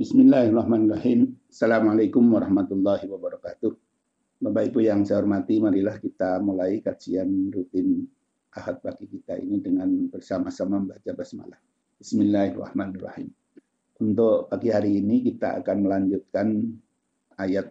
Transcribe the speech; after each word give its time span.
Bismillahirrahmanirrahim. 0.00 1.36
Assalamualaikum 1.52 2.24
warahmatullahi 2.32 3.04
wabarakatuh. 3.04 3.68
Bapak 4.40 4.72
Ibu 4.72 4.80
yang 4.80 5.04
saya 5.04 5.20
hormati, 5.20 5.60
marilah 5.60 6.00
kita 6.00 6.40
mulai 6.40 6.80
kajian 6.80 7.52
rutin 7.52 8.08
Ahad 8.48 8.80
pagi 8.80 9.04
kita 9.04 9.36
ini 9.36 9.60
dengan 9.60 10.08
bersama-sama 10.08 10.80
membaca 10.80 11.12
basmalah. 11.12 11.60
Bismillahirrahmanirrahim. 12.00 13.28
Untuk 14.00 14.48
pagi 14.48 14.72
hari 14.72 15.04
ini 15.04 15.20
kita 15.20 15.60
akan 15.60 15.76
melanjutkan 15.84 16.48
ayat 17.36 17.68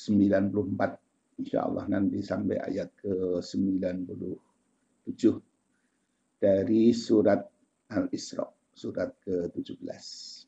94 0.00 1.44
insya 1.44 1.68
Allah 1.68 1.84
nanti 1.92 2.24
sampai 2.24 2.56
ayat 2.56 2.88
ke 2.96 3.44
97 3.44 5.12
dari 6.40 6.88
surat 6.96 7.44
Al-Isra, 7.92 8.48
surat 8.72 9.12
ke-17. 9.20 10.43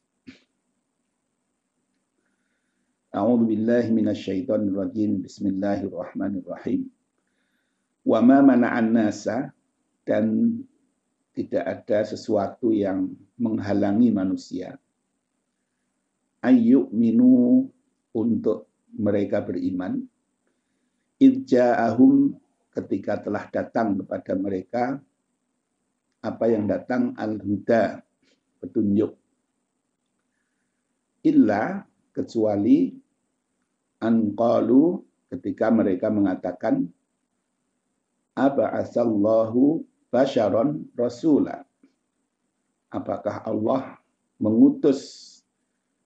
A'udzu 3.16 3.48
billahi 3.48 3.88
minasyaitonir 3.96 4.76
rajim. 4.76 5.24
Bismillahirrahmanirrahim. 5.24 6.84
Wa 8.04 8.20
ma 8.20 8.44
mana'an 8.44 8.92
nasa 8.92 9.56
dan 10.04 10.60
tidak 11.32 11.64
ada 11.64 12.04
sesuatu 12.04 12.76
yang 12.76 13.16
menghalangi 13.40 14.12
manusia 14.12 14.76
ayyuk 16.44 16.92
minu 16.92 17.66
untuk 18.12 18.68
mereka 18.96 19.44
beriman 19.44 20.00
idja'ahum 21.20 22.36
ketika 22.72 23.20
telah 23.20 23.44
datang 23.52 24.00
kepada 24.00 24.32
mereka 24.36 24.84
apa 26.20 26.44
yang 26.48 26.64
datang 26.68 27.12
al-huda 27.16 28.00
petunjuk 28.60 29.12
illa 31.26 31.84
kecuali 32.14 33.05
anqalu 34.00 35.02
ketika 35.32 35.72
mereka 35.72 36.08
mengatakan 36.12 36.86
aba'asallahu 38.36 39.82
basyaron 40.12 40.86
rasula. 40.94 41.64
Apakah 42.92 43.42
Allah 43.42 43.98
mengutus 44.38 45.32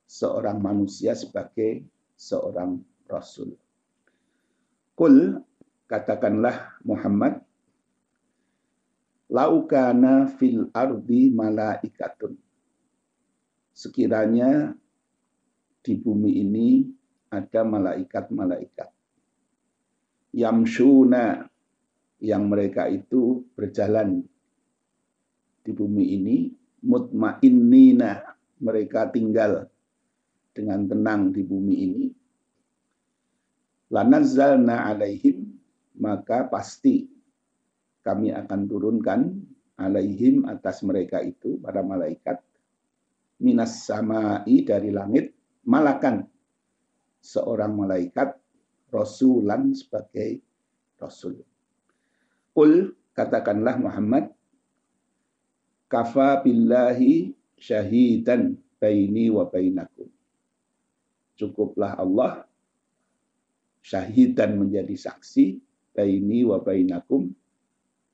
seorang 0.09 0.59
manusia 0.63 1.13
sebagai 1.13 1.85
seorang 2.17 2.81
rasul? 3.07 3.55
Kul 4.97 5.39
katakanlah 5.91 6.81
Muhammad 6.87 7.43
laukana 9.31 10.27
fil 10.35 10.71
ardi 10.75 11.31
malaikatun. 11.31 12.35
Sekiranya 13.71 14.75
di 15.81 15.95
bumi 15.97 16.43
ini 16.43 17.00
ada 17.31 17.63
malaikat-malaikat. 17.63 18.91
Yamshuna 20.35 21.47
yang 22.19 22.51
mereka 22.51 22.91
itu 22.91 23.47
berjalan 23.55 24.27
di 25.63 25.71
bumi 25.71 26.05
ini. 26.19 26.37
Mutmainnina 26.81 28.25
mereka 28.65 29.13
tinggal 29.13 29.69
dengan 30.57 30.89
tenang 30.89 31.29
di 31.29 31.45
bumi 31.45 31.75
ini. 31.77 32.05
Lanazzalna 33.93 34.89
alaihim 34.89 35.45
maka 36.01 36.49
pasti 36.49 37.05
kami 38.01 38.33
akan 38.33 38.61
turunkan 38.65 39.21
alaihim 39.77 40.49
atas 40.49 40.81
mereka 40.81 41.21
itu 41.21 41.61
para 41.61 41.85
malaikat. 41.85 42.41
Minas 43.45 43.85
samai 43.85 44.65
dari 44.65 44.89
langit 44.89 45.37
malakan 45.69 46.30
seorang 47.21 47.77
malaikat 47.77 48.35
rasulan 48.91 49.73
sebagai 49.77 50.41
rasul. 50.99 51.41
Ul 52.57 52.93
katakanlah 53.15 53.79
Muhammad 53.79 54.33
kafa 55.87 56.43
billahi 56.43 57.33
syahidan 57.61 58.59
baini 58.81 59.29
wa 59.31 59.47
bainakum. 59.47 60.09
Cukuplah 61.37 61.97
Allah 61.97 62.45
syahidan 63.81 64.61
menjadi 64.61 64.93
saksi 64.93 65.61
baini 65.97 66.45
wa 66.45 66.61
bainakum 66.61 67.33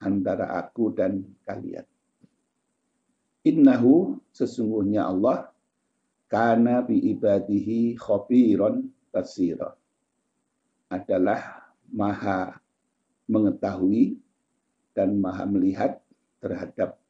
antara 0.02 0.54
aku 0.60 0.92
dan 0.94 1.24
kalian. 1.42 1.86
Innahu 3.46 4.18
sesungguhnya 4.34 5.06
Allah 5.06 5.54
kana 6.26 6.82
bi 6.82 6.98
ibadihi 7.14 7.94
khabiran 7.94 8.82
basira 9.16 9.72
adalah 10.92 11.72
maha 11.88 12.60
mengetahui 13.24 14.20
dan 14.92 15.16
maha 15.16 15.48
melihat 15.48 15.96
terhadap 16.44 17.00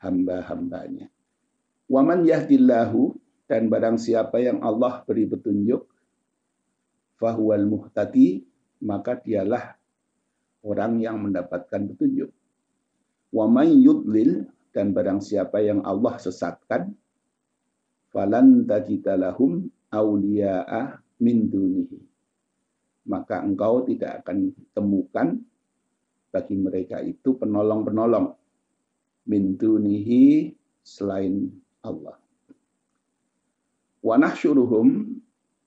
hamba-hambanya. 0.00 1.12
Waman 1.92 2.24
yahdillahu 2.24 3.12
dan 3.44 3.68
barang 3.68 4.00
siapa 4.00 4.40
yang 4.40 4.64
Allah 4.64 5.04
beri 5.04 5.28
petunjuk 5.28 5.84
fahuwal 7.20 7.68
muhtadi 7.68 8.48
maka 8.80 9.20
dialah 9.20 9.76
orang 10.64 11.04
yang 11.04 11.20
mendapatkan 11.20 11.92
petunjuk. 11.92 12.32
Waman 13.28 13.76
yudlil 13.76 14.48
dan 14.72 14.96
barang 14.96 15.20
siapa 15.20 15.60
yang 15.60 15.84
Allah 15.84 16.16
sesatkan 16.16 16.96
falan 18.08 18.64
tajidalahum 18.64 19.68
awliya'a 19.92 21.01
min 21.22 21.46
dunihi. 21.46 22.02
Maka 23.06 23.42
engkau 23.46 23.86
tidak 23.86 24.26
akan 24.26 24.50
temukan 24.74 25.38
bagi 26.34 26.56
mereka 26.58 26.98
itu 26.98 27.38
penolong-penolong 27.38 28.34
min 29.30 29.54
dunihi 29.54 30.50
selain 30.82 31.46
Allah. 31.86 32.18
Wa 34.02 34.18
nahsyuruhum 34.18 35.14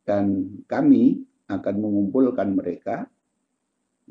dan 0.04 0.60
kami 0.68 1.24
akan 1.48 1.76
mengumpulkan 1.80 2.52
mereka 2.52 3.08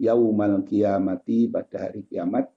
yaumal 0.01 0.65
kiamati 0.65 1.47
pada 1.47 1.89
hari 1.89 2.03
kiamat 2.09 2.51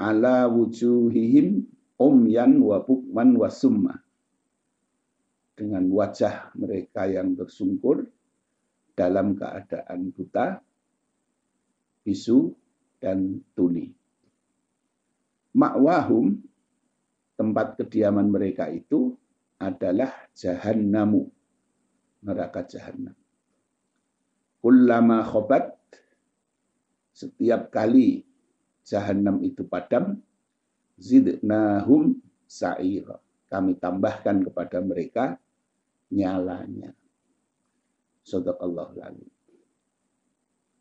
ala 0.00 0.48
wujuhihim 0.48 1.68
umyan 2.00 2.56
wa 2.64 2.80
bukman 2.80 3.36
wa 3.36 3.48
summa 3.52 4.00
dengan 5.60 5.84
wajah 5.92 6.56
mereka 6.56 7.04
yang 7.04 7.36
tersungkur 7.36 8.08
dalam 8.96 9.36
keadaan 9.36 10.08
buta, 10.08 10.64
bisu, 12.00 12.56
dan 12.96 13.44
tuli. 13.52 13.92
Makwahum, 15.52 16.40
tempat 17.36 17.76
kediaman 17.76 18.32
mereka 18.32 18.72
itu 18.72 19.12
adalah 19.60 20.08
jahannamu, 20.32 21.28
neraka 22.24 22.64
jahannam. 22.64 23.12
Kullama 24.64 25.28
khobat, 25.28 25.76
setiap 27.12 27.68
kali 27.68 28.24
jahannam 28.80 29.44
itu 29.44 29.68
padam, 29.68 30.16
zidnahum 30.96 32.16
sa'ira. 32.48 33.20
Kami 33.48 33.76
tambahkan 33.76 34.46
kepada 34.48 34.78
mereka 34.80 35.36
nyalanya. 36.10 36.90
Sadaqallahu 38.26 38.98
lalu. 38.98 39.26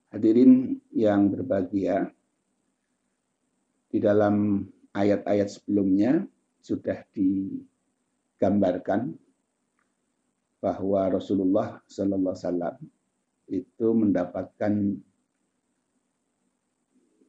Hadirin 0.10 0.82
yang 0.90 1.30
berbahagia, 1.30 2.10
di 3.90 3.98
dalam 3.98 4.66
ayat-ayat 4.94 5.50
sebelumnya 5.50 6.22
sudah 6.62 7.02
digambarkan 7.14 9.18
bahwa 10.62 11.10
Rasulullah 11.10 11.82
Sallallahu 11.90 12.36
Alaihi 12.36 12.46
Wasallam 12.46 12.78
itu 13.50 13.88
mendapatkan 13.98 14.74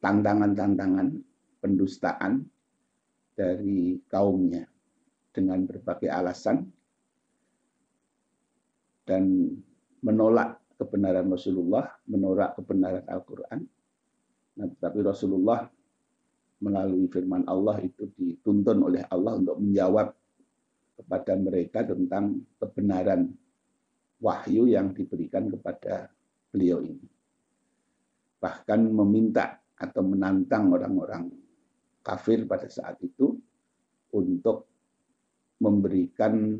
tantangan-tantangan 0.01 1.07
pendustaan 1.61 2.45
dari 3.33 3.97
kaumnya 4.05 4.69
dengan 5.33 5.65
berbagai 5.65 6.11
alasan 6.11 6.69
dan 9.11 9.51
menolak 9.99 10.55
kebenaran 10.79 11.27
Rasulullah, 11.27 11.91
menolak 12.07 12.55
kebenaran 12.55 13.03
Al-Quran. 13.03 13.59
Nah, 14.55 14.67
tetapi 14.71 14.99
Rasulullah 15.03 15.67
melalui 16.63 17.11
firman 17.11 17.43
Allah 17.43 17.83
itu 17.83 18.07
dituntun 18.15 18.87
oleh 18.87 19.03
Allah 19.11 19.35
untuk 19.35 19.59
menjawab 19.59 20.15
kepada 20.95 21.33
mereka 21.35 21.83
tentang 21.83 22.39
kebenaran 22.61 23.27
wahyu 24.21 24.69
yang 24.69 24.93
diberikan 24.95 25.49
kepada 25.49 26.07
beliau 26.53 26.79
ini. 26.85 27.09
Bahkan 28.37 28.79
meminta 28.89 29.57
atau 29.77 30.01
menantang 30.05 30.69
orang-orang 30.69 31.29
kafir 32.05 32.45
pada 32.45 32.69
saat 32.69 33.01
itu 33.01 33.37
untuk 34.13 34.69
memberikan 35.61 36.57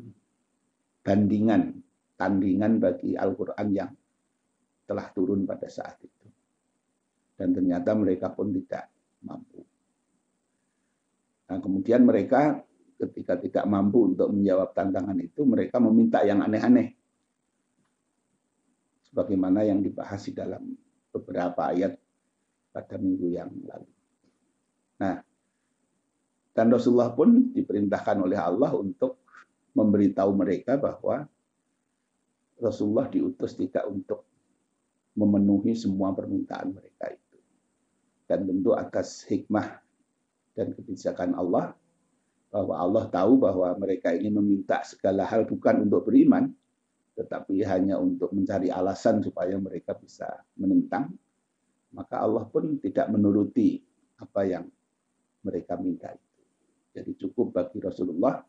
bandingan, 1.01 1.80
tandingan 2.21 2.77
bagi 2.77 3.17
Al-Quran 3.17 3.67
yang 3.73 3.89
telah 4.85 5.09
turun 5.09 5.49
pada 5.49 5.65
saat 5.65 5.97
itu. 6.05 6.27
Dan 7.33 7.57
ternyata 7.57 7.97
mereka 7.97 8.29
pun 8.29 8.53
tidak 8.53 8.93
mampu. 9.25 9.65
Nah, 11.49 11.57
kemudian 11.57 12.05
mereka 12.05 12.61
ketika 13.01 13.41
tidak 13.41 13.65
mampu 13.65 14.13
untuk 14.13 14.29
menjawab 14.29 14.69
tantangan 14.77 15.17
itu, 15.17 15.41
mereka 15.41 15.81
meminta 15.81 16.21
yang 16.21 16.45
aneh-aneh. 16.45 16.93
Sebagaimana 19.09 19.65
yang 19.65 19.81
dibahas 19.81 20.21
di 20.29 20.37
dalam 20.37 20.77
beberapa 21.09 21.73
ayat 21.73 21.97
pada 22.69 23.01
minggu 23.01 23.27
yang 23.33 23.49
lalu. 23.65 23.89
Nah, 25.01 25.17
dan 26.53 26.67
Rasulullah 26.69 27.09
pun 27.11 27.49
diperintahkan 27.49 28.21
oleh 28.21 28.37
Allah 28.37 28.71
untuk 28.77 29.17
memberitahu 29.73 30.31
mereka 30.37 30.77
bahwa 30.77 31.25
Rasulullah 32.61 33.09
diutus 33.09 33.57
tidak 33.57 33.83
untuk 33.89 34.23
memenuhi 35.17 35.73
semua 35.73 36.13
permintaan 36.13 36.77
mereka 36.77 37.11
itu. 37.11 37.37
Dan 38.29 38.47
tentu 38.47 38.71
atas 38.77 39.25
hikmah 39.27 39.81
dan 40.55 40.71
kebijakan 40.71 41.35
Allah, 41.35 41.75
bahwa 42.51 42.75
Allah 42.75 43.05
tahu 43.07 43.39
bahwa 43.39 43.71
mereka 43.79 44.11
ini 44.11 44.27
meminta 44.27 44.83
segala 44.83 45.23
hal 45.23 45.47
bukan 45.47 45.87
untuk 45.87 46.07
beriman, 46.07 46.51
tetapi 47.15 47.63
hanya 47.63 47.95
untuk 47.99 48.31
mencari 48.35 48.67
alasan 48.67 49.23
supaya 49.23 49.55
mereka 49.55 49.95
bisa 49.95 50.27
menentang, 50.59 51.15
maka 51.95 52.23
Allah 52.23 52.43
pun 52.47 52.79
tidak 52.79 53.07
menuruti 53.07 53.79
apa 54.19 54.47
yang 54.47 54.67
mereka 55.43 55.79
minta 55.79 56.11
itu. 56.11 56.41
Jadi 56.91 57.11
cukup 57.23 57.55
bagi 57.55 57.79
Rasulullah 57.79 58.43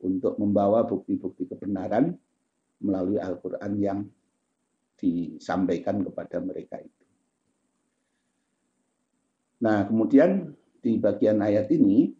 untuk 0.00 0.40
membawa 0.40 0.84
bukti-bukti 0.88 1.48
kebenaran 1.48 2.16
melalui 2.82 3.20
Al-Quran 3.20 3.72
yang 3.78 4.00
disampaikan 4.98 6.00
kepada 6.02 6.40
mereka 6.40 6.80
itu. 6.80 7.04
Nah, 9.64 9.86
kemudian 9.88 10.52
di 10.80 11.00
bagian 11.00 11.40
ayat 11.40 11.70
ini, 11.72 12.12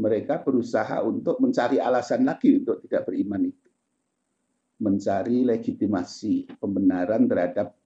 mereka 0.00 0.40
berusaha 0.40 1.00
untuk 1.04 1.40
mencari 1.40 1.76
alasan 1.76 2.24
lagi 2.24 2.60
untuk 2.60 2.80
tidak 2.84 3.08
beriman 3.08 3.48
itu. 3.48 3.68
Mencari 4.80 5.44
legitimasi 5.44 6.56
pembenaran 6.56 7.28
terhadap 7.28 7.76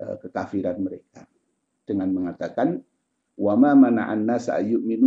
uh, 0.00 0.16
kekafiran 0.20 0.76
mereka. 0.80 1.24
Dengan 1.88 2.12
mengatakan, 2.12 2.80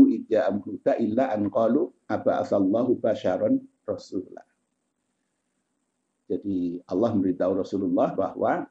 idja'am 0.09 0.55
huda 0.65 0.97
illa 0.97 1.29
an 1.29 1.45
qalu 1.53 1.93
aba 2.09 2.41
asallahu 2.41 2.97
basyaron 2.97 3.61
rasulullah. 3.85 4.54
Jadi 6.25 6.81
Allah 6.89 7.09
memberitahu 7.13 7.61
Rasulullah 7.61 8.13
bahwa 8.13 8.65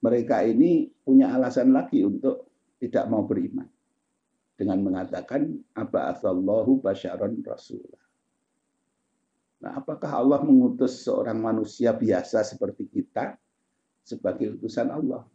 mereka 0.00 0.40
ini 0.40 0.88
punya 1.04 1.28
alasan 1.36 1.76
lagi 1.76 2.00
untuk 2.00 2.48
tidak 2.80 3.04
mau 3.12 3.28
beriman 3.28 3.68
dengan 4.56 4.80
mengatakan 4.80 5.60
aba 5.76 6.16
asallahu 6.16 6.80
basyaron 6.80 7.44
rasulullah. 7.44 8.04
Nah, 9.60 9.76
apakah 9.76 10.08
Allah 10.08 10.40
mengutus 10.40 11.04
seorang 11.04 11.36
manusia 11.36 11.92
biasa 11.92 12.40
seperti 12.40 12.88
kita 12.88 13.36
sebagai 14.00 14.56
utusan 14.56 14.88
Allah? 14.88 15.28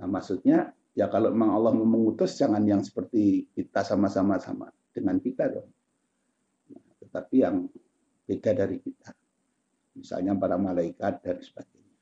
Nah, 0.00 0.08
maksudnya 0.08 0.72
Ya 0.96 1.12
kalau 1.12 1.28
memang 1.28 1.52
Allah 1.52 1.76
mengutus 1.76 2.40
jangan 2.40 2.64
yang 2.64 2.80
seperti 2.80 3.52
kita 3.52 3.84
sama-sama 3.84 4.40
sama 4.40 4.72
dengan 4.96 5.20
kita 5.20 5.44
dong. 5.52 5.68
Nah, 6.72 6.80
tetapi 7.04 7.36
yang 7.44 7.68
beda 8.24 8.56
dari 8.56 8.80
kita. 8.80 9.12
Misalnya 9.96 10.36
para 10.36 10.60
malaikat 10.60 11.24
dan 11.24 11.40
sebagainya. 11.40 11.96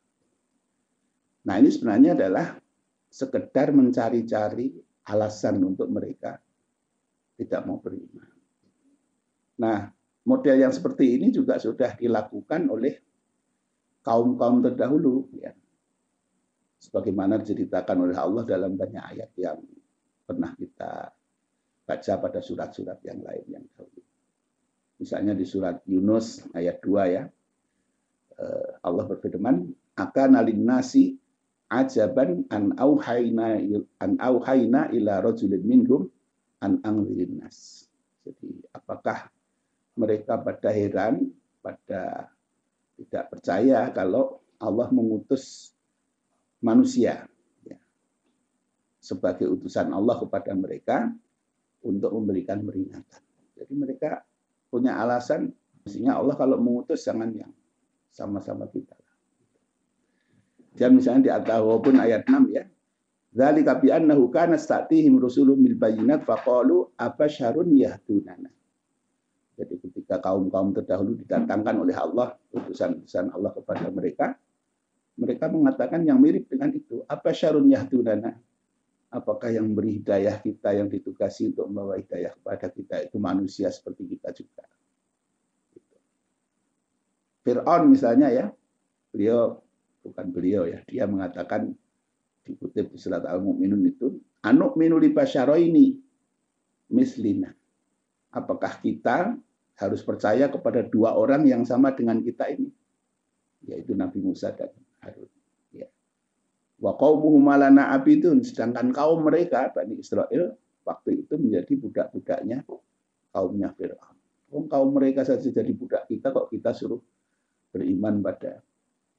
Nah 1.47 1.55
ini 1.61 1.71
sebenarnya 1.71 2.11
adalah 2.19 2.59
sekedar 3.07 3.71
mencari-cari 3.71 4.75
alasan 5.07 5.63
untuk 5.63 5.87
mereka 5.93 6.41
tidak 7.39 7.63
mau 7.67 7.79
beriman. 7.79 8.27
Nah, 9.55 9.87
model 10.27 10.57
yang 10.67 10.75
seperti 10.75 11.15
ini 11.15 11.31
juga 11.31 11.63
sudah 11.63 11.95
dilakukan 11.95 12.67
oleh 12.67 12.99
kaum-kaum 14.03 14.67
terdahulu. 14.67 15.31
Ya 15.39 15.55
sebagaimana 16.85 17.41
diceritakan 17.41 17.97
oleh 18.05 18.17
Allah 18.21 18.45
dalam 18.45 18.77
banyak 18.77 19.05
ayat 19.17 19.31
yang 19.41 19.57
pernah 20.29 20.53
kita 20.53 21.09
baca 21.85 22.13
pada 22.21 22.41
surat-surat 22.45 23.01
yang 23.09 23.25
lain 23.25 23.45
yang 23.49 23.65
dahulu. 23.73 24.05
Misalnya 25.01 25.33
di 25.33 25.49
surat 25.49 25.81
Yunus 25.89 26.45
ayat 26.53 26.85
2 26.85 27.17
ya. 27.17 27.25
Eh, 28.35 28.71
Allah 28.83 29.05
berfirman, 29.07 29.71
"Akan 29.95 30.35
nasi 30.59 31.15
ajaban 31.71 32.51
an 32.51 32.75
auhayna 32.75 33.63
an 34.03 34.19
auhayna 34.19 34.91
ila 34.91 35.23
rajulin 35.23 35.63
minhum 35.63 36.11
an 36.59 36.83
angzirin 36.83 37.39
nas." 37.39 37.87
Jadi 38.27 38.59
apakah 38.75 39.31
mereka 39.95 40.35
pada 40.43 40.75
heran, 40.75 41.31
pada 41.63 42.27
tidak 42.99 43.25
percaya 43.31 43.87
kalau 43.95 44.43
Allah 44.59 44.91
mengutus 44.91 45.71
manusia 46.59 47.31
ya, 47.63 47.79
sebagai 48.99 49.47
utusan 49.47 49.95
Allah 49.95 50.19
kepada 50.19 50.51
mereka 50.59 51.07
untuk 51.87 52.11
memberikan 52.11 52.67
peringatan. 52.67 53.23
Jadi 53.55 53.73
mereka 53.79 54.27
punya 54.67 54.99
alasan, 54.99 55.55
mestinya 55.87 56.19
Allah 56.19 56.35
kalau 56.35 56.59
mengutus 56.59 57.07
jangan 57.07 57.31
yang 57.31 57.55
sama-sama 58.15 58.71
kita. 58.71 58.95
Dan 60.75 60.99
misalnya 60.99 61.23
di 61.27 61.31
At-Tahu 61.35 61.83
pun 61.83 61.99
ayat 61.99 62.27
6 62.27 62.55
ya. 62.55 62.65
Dzalika 63.35 63.83
bi 63.83 63.91
annahu 63.91 64.31
kana 64.31 64.55
statihim 64.55 65.19
rusulun 65.19 65.59
bil 65.59 65.75
bayyinat 65.75 66.23
faqalu 66.23 66.95
abasyarun 66.95 67.75
yahdunana. 67.75 68.51
Jadi 69.55 69.75
ketika 69.83 70.23
kaum-kaum 70.23 70.75
terdahulu 70.75 71.19
didatangkan 71.19 71.75
oleh 71.83 71.95
Allah, 71.95 72.39
utusan-utusan 72.55 73.35
Allah 73.35 73.51
kepada 73.55 73.87
mereka, 73.91 74.35
mereka 75.15 75.47
mengatakan 75.47 76.03
yang 76.03 76.19
mirip 76.19 76.51
dengan 76.51 76.75
itu. 76.75 77.07
Apa 77.07 77.31
syarun 77.31 77.71
yahdunana? 77.71 78.35
Apakah 79.15 79.55
yang 79.55 79.71
beri 79.71 80.03
hidayah 80.03 80.43
kita 80.43 80.75
yang 80.75 80.91
ditugasi 80.91 81.55
untuk 81.55 81.71
membawa 81.71 82.03
hidayah 82.03 82.35
kepada 82.35 82.67
kita 82.67 82.97
itu 83.07 83.17
manusia 83.23 83.71
seperti 83.71 84.11
kita 84.11 84.35
juga. 84.35 84.67
Fir'aun 87.45 87.93
misalnya 87.93 88.33
ya, 88.33 88.47
beliau 89.13 89.61
bukan 90.01 90.27
beliau 90.33 90.65
ya, 90.65 90.81
dia 90.89 91.05
mengatakan 91.05 91.77
dikutip 92.45 92.93
di 92.93 92.99
surat 93.01 93.25
Al-Mu'minun 93.25 93.85
itu, 93.85 94.17
anuk 94.45 94.81
minuli 94.81 95.13
ini 95.13 95.97
mislina. 96.93 97.53
Apakah 98.33 98.81
kita 98.81 99.37
harus 99.77 100.01
percaya 100.05 100.49
kepada 100.49 100.85
dua 100.85 101.17
orang 101.17 101.45
yang 101.49 101.63
sama 101.69 101.93
dengan 101.93 102.21
kita 102.21 102.49
ini? 102.53 102.69
Yaitu 103.65 103.97
Nabi 103.97 104.21
Musa 104.21 104.53
dan 104.53 104.73
Harun. 105.01 105.31
Ya. 105.73 105.89
Wa 106.81 106.97
malana 107.41 107.93
abidun 107.97 108.45
sedangkan 108.45 108.93
kaum 108.93 109.25
mereka 109.25 109.73
Bani 109.73 109.97
Israel 110.01 110.57
waktu 110.85 111.25
itu 111.25 111.41
menjadi 111.41 111.73
budak-budaknya 111.81 112.67
kaumnya 113.33 113.73
Firaun. 113.73 114.17
Kaum 114.69 114.91
mereka 114.93 115.25
saja 115.25 115.49
jadi 115.49 115.73
budak 115.73 116.07
kita 116.07 116.31
kok 116.31 116.53
kita 116.53 116.77
suruh 116.77 117.01
beriman 117.75 118.23
pada 118.23 118.63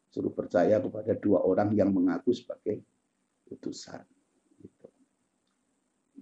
suruh 0.07 0.31
percaya 0.31 0.79
kepada 0.79 1.11
dua 1.19 1.43
orang 1.43 1.75
yang 1.75 1.91
mengaku 1.91 2.31
sebagai 2.31 2.79
utusan. 3.51 3.99
Gitu. 4.63 4.87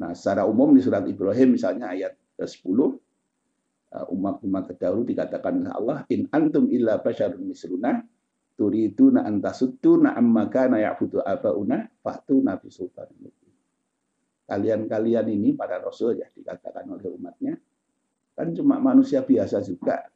Nah, 0.01 0.17
secara 0.17 0.49
umum 0.49 0.73
di 0.73 0.81
surat 0.81 1.05
Ibrahim 1.05 1.53
misalnya 1.53 1.93
ayat 1.93 2.17
10 2.41 2.49
uh, 3.93 4.05
umat-umat 4.09 4.73
terdahulu 4.73 5.05
dikatakan 5.05 5.61
oleh 5.61 5.69
Allah 5.69 5.97
in 6.09 6.25
antum 6.33 6.65
illa 6.73 6.97
basyarun 6.97 7.45
misluna 7.45 8.01
turiduna 8.57 9.29
antasudduna 9.29 10.17
amma 10.17 10.49
kana 10.49 10.81
ya'budu 10.81 11.21
abauna 11.21 11.85
fatuna 12.01 12.57
nabi 12.57 12.73
sultan 12.73 13.09
Kalian-kalian 14.43 15.31
ini 15.31 15.55
para 15.55 15.79
rasul 15.79 16.19
ya 16.19 16.27
dikatakan 16.27 16.89
oleh 16.89 17.07
umatnya 17.13 17.55
kan 18.33 18.49
cuma 18.51 18.81
manusia 18.81 19.21
biasa 19.21 19.61
juga. 19.63 20.09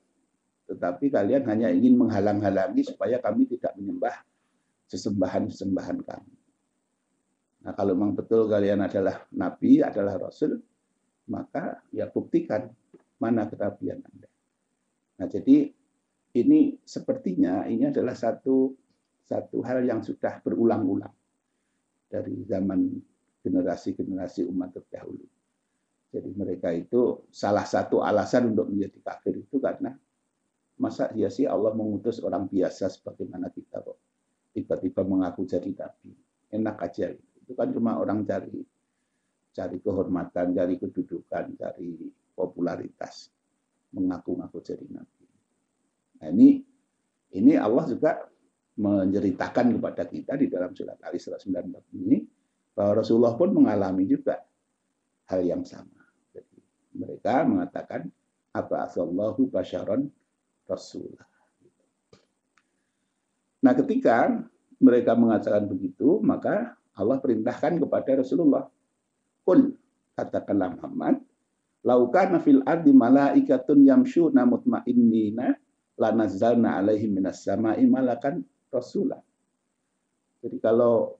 Tetapi 0.67 1.07
kalian 1.07 1.47
hanya 1.47 1.71
ingin 1.71 1.95
menghalang-halangi 1.95 2.83
supaya 2.83 3.23
kami 3.23 3.47
tidak 3.47 3.71
menyembah 3.79 4.19
sesembahan-sesembahan 4.91 5.99
kami. 6.03 6.35
Nah, 7.63 7.73
kalau 7.75 7.95
memang 7.95 8.15
betul 8.15 8.47
kalian 8.47 8.83
adalah 8.83 9.27
nabi, 9.35 9.83
adalah 9.83 10.15
rasul, 10.19 10.59
maka 11.27 11.83
ya 11.91 12.07
buktikan 12.07 12.71
mana 13.19 13.47
kenabian 13.47 13.99
Anda. 13.99 14.29
Nah, 15.19 15.27
jadi 15.27 15.71
ini 16.37 16.77
sepertinya 16.85 17.65
ini 17.65 17.89
adalah 17.89 18.13
satu 18.13 18.71
satu 19.27 19.59
hal 19.65 19.83
yang 19.83 19.99
sudah 19.99 20.39
berulang-ulang 20.39 21.11
dari 22.07 22.47
zaman 22.47 22.87
generasi-generasi 23.43 24.47
umat 24.47 24.71
terdahulu. 24.71 25.27
Jadi 26.07 26.29
mereka 26.31 26.71
itu 26.71 27.27
salah 27.27 27.67
satu 27.67 27.99
alasan 27.99 28.55
untuk 28.55 28.71
menjadi 28.71 28.99
kafir 29.03 29.43
itu 29.43 29.59
karena 29.59 29.91
masa 30.77 31.09
ya 31.17 31.27
sih 31.27 31.49
Allah 31.49 31.73
mengutus 31.73 32.21
orang 32.21 32.45
biasa 32.45 32.89
sebagaimana 32.93 33.49
kita 33.49 33.81
kok? 33.81 33.97
Tiba-tiba 34.53 35.01
mengaku 35.05 35.45
jadi 35.45 35.69
nabi. 35.73 36.13
Enak 36.53 36.77
aja. 36.81 37.13
Itu 37.13 37.53
kan 37.53 37.73
cuma 37.73 37.97
orang 37.97 38.25
cari 38.25 38.61
cari 39.53 39.77
kehormatan 39.81 40.53
cari 40.53 40.75
kedudukan 40.77 41.45
cari 41.57 41.89
popularitas. 42.33 43.33
Mengaku-ngaku 43.93 44.57
jadi 44.61 44.85
nabi. 44.89 45.25
Nah 46.21 46.27
ini 46.33 46.61
ini 47.33 47.53
Allah 47.57 47.85
juga 47.89 48.25
menceritakan 48.77 49.73
kepada 49.81 50.05
kita 50.05 50.37
di 50.37 50.47
dalam 50.53 50.71
surat 50.77 51.01
Ali 51.01 51.17
194 51.17 51.97
ini 51.97 52.21
bahwa 52.77 53.01
Rasulullah 53.01 53.33
pun 53.33 53.49
mengalami 53.49 54.05
juga 54.05 54.37
hal 55.33 55.41
yang 55.41 55.65
sama. 55.65 56.05
Jadi 56.29 56.61
mereka 56.93 57.41
mengatakan 57.41 58.05
apa 58.53 58.85
asallahu 58.85 59.49
basyaron 59.49 60.05
rasulah. 60.67 61.25
Nah, 63.63 63.73
ketika 63.73 64.37
mereka 64.77 65.17
mengatakan 65.17 65.65
begitu, 65.65 66.21
maka 66.21 66.77
Allah 66.93 67.17
perintahkan 67.17 67.81
kepada 67.81 68.21
Rasulullah, 68.21 68.69
"Qul," 69.41 69.73
katakanlah 70.13 70.77
Muhammad, 70.77 71.21
"Laukana 71.81 72.37
fil 72.37 72.61
ardi 72.65 72.93
malaikatun 72.93 73.81
yamshuna 73.81 74.45
mutmainnina 74.45 75.57
lanazzalna 75.97 76.77
alaihim 76.77 77.17
minas 77.17 77.41
sama'i 77.41 77.89
malakan 77.89 78.45
rasulah." 78.69 79.21
Jadi 80.45 80.57
kalau 80.61 81.17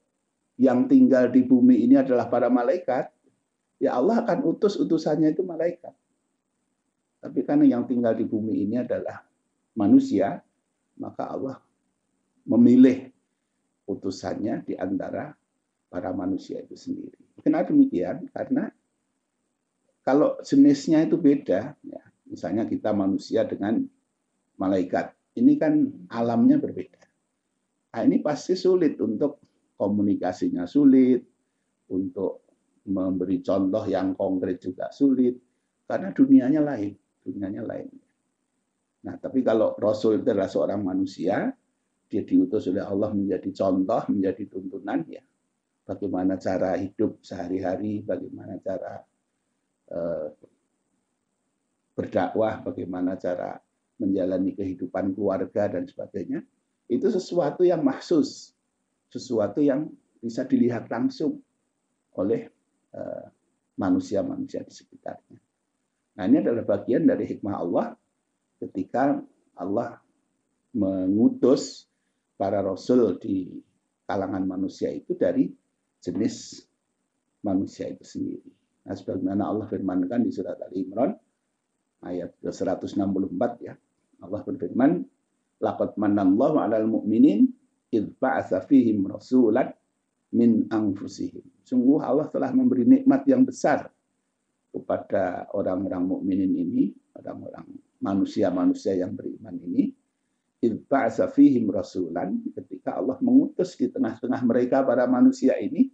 yang 0.62 0.86
tinggal 0.86 1.30
di 1.30 1.46
bumi 1.46 1.86
ini 1.86 1.98
adalah 1.98 2.30
para 2.30 2.50
malaikat, 2.50 3.10
ya 3.82 3.98
Allah 3.98 4.26
akan 4.26 4.46
utus 4.46 4.78
utusannya 4.78 5.34
itu 5.34 5.46
malaikat. 5.46 5.94
Tapi 7.22 7.44
karena 7.44 7.66
yang 7.78 7.84
tinggal 7.90 8.14
di 8.14 8.26
bumi 8.26 8.66
ini 8.66 8.82
adalah 8.82 9.27
manusia, 9.78 10.42
maka 10.98 11.30
Allah 11.30 11.62
memilih 12.50 13.14
utusannya 13.86 14.66
di 14.66 14.74
antara 14.76 15.32
para 15.88 16.12
manusia 16.12 16.60
itu 16.60 16.76
sendiri. 16.76 17.22
Kenapa 17.40 17.72
demikian? 17.72 18.28
Karena 18.34 18.68
kalau 20.02 20.40
jenisnya 20.42 21.06
itu 21.06 21.16
beda, 21.20 21.76
ya, 21.84 22.02
misalnya 22.28 22.66
kita 22.68 22.92
manusia 22.92 23.46
dengan 23.46 23.86
malaikat, 24.58 25.14
ini 25.38 25.56
kan 25.56 25.88
alamnya 26.10 26.58
berbeda. 26.58 27.04
Nah, 27.94 28.02
ini 28.04 28.20
pasti 28.20 28.58
sulit 28.58 28.98
untuk 29.00 29.40
komunikasinya 29.78 30.66
sulit, 30.66 31.22
untuk 31.92 32.48
memberi 32.88 33.44
contoh 33.44 33.84
yang 33.88 34.16
konkret 34.16 34.64
juga 34.64 34.90
sulit, 34.90 35.36
karena 35.88 36.12
dunianya 36.12 36.62
lain, 36.64 36.94
dunianya 37.24 37.64
lain. 37.64 38.07
Nah, 39.06 39.16
tapi 39.22 39.46
kalau 39.46 39.78
Rasul 39.78 40.22
itu 40.22 40.34
adalah 40.34 40.50
seorang 40.50 40.82
manusia, 40.82 41.54
dia 42.08 42.24
diutus 42.24 42.72
oleh 42.72 42.82
Allah 42.82 43.12
menjadi 43.14 43.50
contoh, 43.52 44.02
menjadi 44.10 44.44
tuntunan 44.48 45.04
ya. 45.06 45.24
Bagaimana 45.88 46.36
cara 46.36 46.76
hidup 46.76 47.24
sehari-hari, 47.24 48.04
bagaimana 48.04 48.60
cara 48.60 49.00
eh, 49.92 50.28
berdakwah, 51.96 52.64
bagaimana 52.64 53.16
cara 53.16 53.56
menjalani 53.98 54.54
kehidupan 54.56 55.16
keluarga 55.16 55.72
dan 55.72 55.88
sebagainya. 55.88 56.44
Itu 56.88 57.12
sesuatu 57.12 57.64
yang 57.64 57.84
mahsus, 57.84 58.56
sesuatu 59.12 59.60
yang 59.60 59.92
bisa 60.20 60.44
dilihat 60.44 60.92
langsung 60.92 61.40
oleh 62.16 62.48
eh, 62.96 63.26
manusia-manusia 63.78 64.66
di 64.66 64.74
sekitarnya. 64.74 65.40
Nah 66.18 66.24
ini 66.26 66.42
adalah 66.42 66.66
bagian 66.66 67.06
dari 67.06 67.30
hikmah 67.30 67.56
Allah 67.62 67.94
ketika 68.62 69.22
Allah 69.58 70.02
mengutus 70.74 71.90
para 72.38 72.62
rasul 72.62 73.18
di 73.18 73.50
kalangan 74.06 74.46
manusia 74.46 74.94
itu 74.94 75.18
dari 75.18 75.50
jenis 76.00 76.64
manusia 77.42 77.90
itu 77.90 78.06
sendiri. 78.06 78.50
Nah, 78.88 78.96
sebagaimana 78.96 79.44
Allah 79.50 79.66
firmankan 79.68 80.24
di 80.24 80.32
surat 80.32 80.56
Ali 80.64 80.88
Imran 80.88 81.12
ayat 82.06 82.38
164 82.40 83.66
ya. 83.66 83.76
Allah 84.24 84.42
berfirman, 84.42 85.04
"Laqad 85.60 85.98
manallahu 86.00 86.62
'alal 86.62 86.88
mu'minin 86.88 87.50
id 87.92 88.06
ba'atsa 88.18 88.64
fihim 88.64 89.04
rasulan 89.10 89.74
min 90.32 90.72
anfusihim." 90.72 91.44
Sungguh 91.68 92.00
Allah 92.00 92.32
telah 92.32 92.54
memberi 92.56 92.88
nikmat 92.88 93.28
yang 93.28 93.44
besar 93.44 93.92
kepada 94.72 95.52
orang-orang 95.52 96.06
mukminin 96.06 96.54
ini, 96.54 96.84
orang-orang 97.18 97.66
manusia-manusia 98.02 98.98
yang 98.98 99.14
beriman 99.18 99.58
ini, 99.62 99.94
idba'asa 100.62 101.30
fihim 101.30 101.70
rasulan 101.70 102.42
ketika 102.54 102.98
Allah 102.98 103.18
mengutus 103.22 103.78
di 103.78 103.90
tengah-tengah 103.94 104.42
mereka 104.46 104.82
para 104.82 105.06
manusia 105.06 105.54
ini 105.58 105.90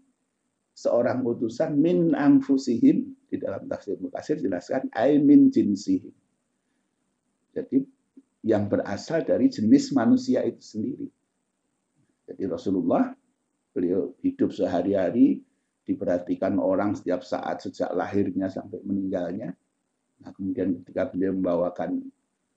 seorang 0.73 1.21
utusan 1.21 1.77
min 1.77 2.17
anfusihim 2.17 3.13
di 3.27 3.37
dalam 3.37 3.69
tafsir 3.69 3.99
Mukasir 3.99 4.39
jelaskan 4.39 4.89
ay 4.95 5.19
min 5.21 5.53
jinsihim. 5.53 6.13
Jadi 7.53 7.85
yang 8.43 8.67
berasal 8.67 9.23
dari 9.23 9.47
jenis 9.47 9.93
manusia 9.93 10.41
itu 10.43 10.59
sendiri. 10.59 11.07
Jadi 12.27 12.43
Rasulullah 12.49 13.13
beliau 13.71 14.15
hidup 14.25 14.51
sehari-hari 14.51 15.43
diperhatikan 15.83 16.57
orang 16.57 16.95
setiap 16.95 17.21
saat 17.21 17.61
sejak 17.61 17.91
lahirnya 17.93 18.47
sampai 18.47 18.79
meninggalnya. 18.83 19.53
Nah, 20.23 20.31
kemudian 20.31 20.79
ketika 20.81 21.11
beliau 21.11 21.35
membawakan 21.35 21.99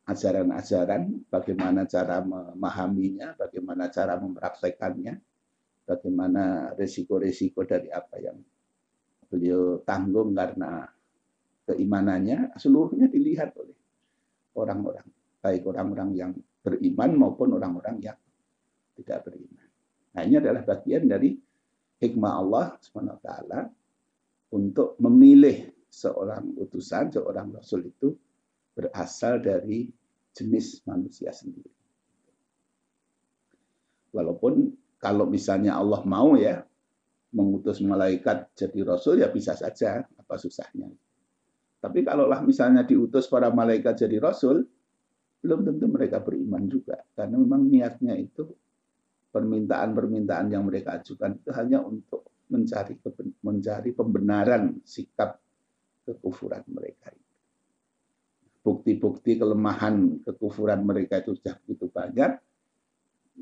ajaran-ajaran, 0.07 1.27
bagaimana 1.27 1.83
cara 1.91 2.23
memahaminya, 2.23 3.35
bagaimana 3.35 3.91
cara 3.91 4.15
mempraktekannya, 4.23 5.19
bagaimana 5.83 6.75
resiko-resiko 6.79 7.67
dari 7.67 7.91
apa 7.91 8.17
yang 8.23 8.39
beliau 9.27 9.83
tanggung 9.83 10.31
karena 10.31 10.87
keimanannya, 11.67 12.55
seluruhnya 12.55 13.11
dilihat 13.11 13.51
oleh 13.59 13.75
orang-orang, 14.55 15.07
baik 15.43 15.67
orang-orang 15.67 16.11
yang 16.15 16.33
beriman 16.63 17.11
maupun 17.19 17.59
orang-orang 17.59 17.99
yang 17.99 18.19
tidak 18.95 19.27
beriman. 19.27 19.67
Nah 20.15 20.23
ini 20.23 20.39
adalah 20.39 20.63
bagian 20.63 21.11
dari 21.11 21.35
hikmah 21.99 22.33
Allah 22.39 22.67
SWT 22.79 23.29
untuk 24.55 24.95
memilih 25.03 25.76
seorang 25.89 26.57
utusan, 26.59 27.15
seorang 27.15 27.55
rasul 27.55 27.87
itu 27.87 28.13
berasal 28.77 29.41
dari 29.41 29.89
jenis 30.37 30.85
manusia 30.85 31.33
sendiri. 31.33 31.73
Walaupun 34.13 34.73
kalau 35.01 35.25
misalnya 35.29 35.77
Allah 35.77 36.05
mau 36.05 36.37
ya 36.37 36.61
mengutus 37.33 37.81
malaikat 37.85 38.53
jadi 38.57 38.81
rasul 38.85 39.21
ya 39.21 39.29
bisa 39.33 39.57
saja 39.57 40.05
apa 40.05 40.35
susahnya. 40.37 40.89
Tapi 41.81 42.03
kalaulah 42.05 42.41
misalnya 42.43 42.83
diutus 42.85 43.29
para 43.29 43.53
malaikat 43.53 43.95
jadi 44.07 44.17
rasul, 44.21 44.65
belum 45.45 45.63
tentu 45.63 45.87
mereka 45.87 46.19
beriman 46.25 46.65
juga 46.67 46.99
karena 47.15 47.37
memang 47.39 47.69
niatnya 47.69 48.17
itu 48.17 48.51
permintaan-permintaan 49.31 50.49
yang 50.49 50.65
mereka 50.65 50.97
ajukan 50.97 51.37
itu 51.37 51.51
hanya 51.53 51.85
untuk 51.85 52.25
mencari 52.49 52.97
mencari 53.45 53.91
pembenaran 53.93 54.81
sikap 54.83 55.37
kekufuran 56.07 56.63
mereka. 56.71 57.11
Bukti-bukti 58.63 59.39
kelemahan 59.39 60.23
kekufuran 60.23 60.83
mereka 60.87 61.23
itu 61.23 61.35
sudah 61.39 61.55
begitu 61.63 61.87
banyak. 61.91 62.33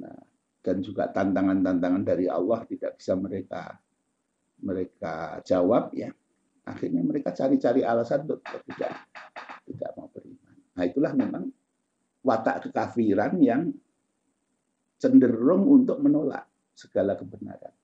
Nah, 0.01 0.21
dan 0.65 0.81
juga 0.81 1.13
tantangan-tantangan 1.13 2.03
dari 2.03 2.25
Allah 2.25 2.65
tidak 2.65 2.97
bisa 2.97 3.13
mereka 3.21 3.77
mereka 4.65 5.45
jawab 5.45 5.93
ya. 5.93 6.09
Akhirnya 6.65 7.05
mereka 7.05 7.37
cari-cari 7.37 7.85
alasan 7.85 8.25
untuk 8.25 8.41
tidak 8.41 9.13
tidak 9.69 9.91
mau 9.97 10.09
beriman. 10.09 10.57
Nah, 10.73 10.85
itulah 10.89 11.13
memang 11.13 11.45
watak 12.25 12.69
kekafiran 12.69 13.37
yang 13.45 13.69
cenderung 14.97 15.69
untuk 15.69 16.01
menolak 16.01 16.49
segala 16.73 17.13
kebenaran. 17.13 17.77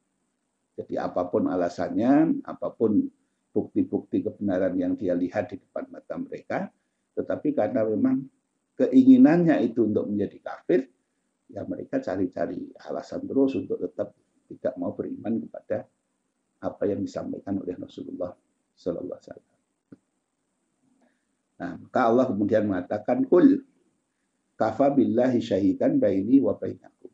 Jadi 0.80 0.96
apa 0.96 1.28
pun 1.28 1.44
alasannya, 1.52 2.40
apa 2.49 2.72
pun 2.72 3.04
bukti-bukti 3.50 4.23
kebenaran 4.23 4.75
yang 4.78 4.95
dia 4.95 5.14
lihat 5.14 5.50
di 5.50 5.59
depan 5.59 5.90
mata 5.90 6.14
mereka, 6.16 6.71
tetapi 7.19 7.52
karena 7.52 7.83
memang 7.83 8.23
keinginannya 8.78 9.59
itu 9.66 9.90
untuk 9.90 10.07
menjadi 10.07 10.38
kafir, 10.40 10.87
ya 11.50 11.66
mereka 11.66 11.99
cari-cari 11.99 12.71
alasan 12.87 13.26
terus 13.26 13.59
untuk 13.59 13.76
tetap 13.83 14.14
tidak 14.50 14.75
mau 14.78 14.95
beriman 14.95 15.42
kepada 15.47 15.87
apa 16.61 16.83
yang 16.87 17.02
disampaikan 17.02 17.59
oleh 17.59 17.75
Rasulullah 17.75 18.30
Sallallahu 18.75 19.19
Alaihi 19.19 19.28
Wasallam. 19.28 19.59
Nah, 21.61 21.73
maka 21.76 22.00
Allah 22.09 22.25
kemudian 22.30 22.64
mengatakan, 22.64 23.19
Kul 23.28 23.61
kafa 24.57 24.97
billahi 24.97 25.45
syahidan 25.45 26.00
baini 26.00 26.40
wa 26.40 26.57
bainakum. 26.57 27.12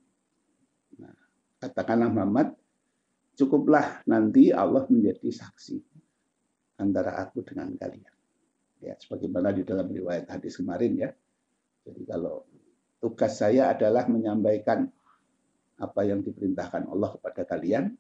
Katakanlah 1.57 2.13
Muhammad, 2.13 2.53
cukuplah 3.35 4.05
nanti 4.07 4.53
Allah 4.53 4.85
menjadi 4.87 5.33
saksi 5.33 5.96
antara 6.77 7.17
aku 7.21 7.45
dengan 7.45 7.73
kalian. 7.77 8.15
Ya, 8.85 8.95
sebagaimana 9.01 9.57
di 9.57 9.65
dalam 9.65 9.89
riwayat 9.89 10.29
hadis 10.29 10.61
kemarin 10.61 10.93
ya. 10.97 11.11
Jadi 11.87 12.03
kalau 12.05 12.45
tugas 13.01 13.41
saya 13.41 13.73
adalah 13.73 14.05
menyampaikan 14.11 14.85
apa 15.77 16.01
yang 16.05 16.25
diperintahkan 16.25 16.89
Allah 16.89 17.17
kepada 17.17 17.43
kalian, 17.45 17.93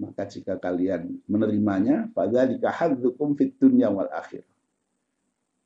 maka 0.00 0.24
jika 0.24 0.56
kalian 0.56 1.20
menerimanya, 1.28 2.08
fadzalika 2.16 2.72
hadzukum 2.72 3.36
fid 3.36 3.56
dunya 3.60 3.92
wal 3.92 4.08
akhir. 4.08 4.44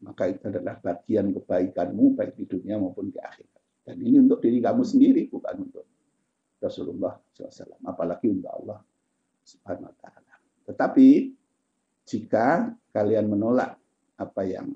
Maka 0.03 0.29
itu 0.29 0.45
adalah 0.51 0.77
bagian 0.83 1.33
kebaikanmu 1.33 2.19
baik 2.19 2.35
di 2.37 2.45
dunia 2.45 2.77
maupun 2.77 3.09
di 3.09 3.17
akhirat. 3.17 3.63
Dan 3.87 3.97
ini 4.03 4.21
untuk 4.21 4.43
diri 4.43 4.59
kamu 4.61 4.83
sendiri, 4.85 5.31
bukan 5.31 5.65
untuk 5.65 5.87
Rasulullah 6.61 7.15
SAW. 7.33 7.81
Apalagi 7.89 8.29
untuk 8.29 8.53
Allah 8.53 8.81
Subhanahu 9.45 9.89
wa 9.89 9.97
Ta'ala. 9.97 10.35
Tetapi 10.65 11.09
jika 12.05 12.73
kalian 12.93 13.27
menolak 13.33 13.81
apa 14.21 14.43
yang 14.45 14.69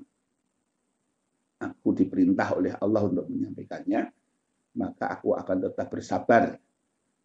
aku 1.59 1.89
diperintah 1.95 2.57
oleh 2.57 2.73
Allah 2.79 3.03
untuk 3.07 3.29
menyampaikannya, 3.29 4.01
maka 4.79 5.19
aku 5.19 5.35
akan 5.35 5.71
tetap 5.71 5.87
bersabar 5.91 6.55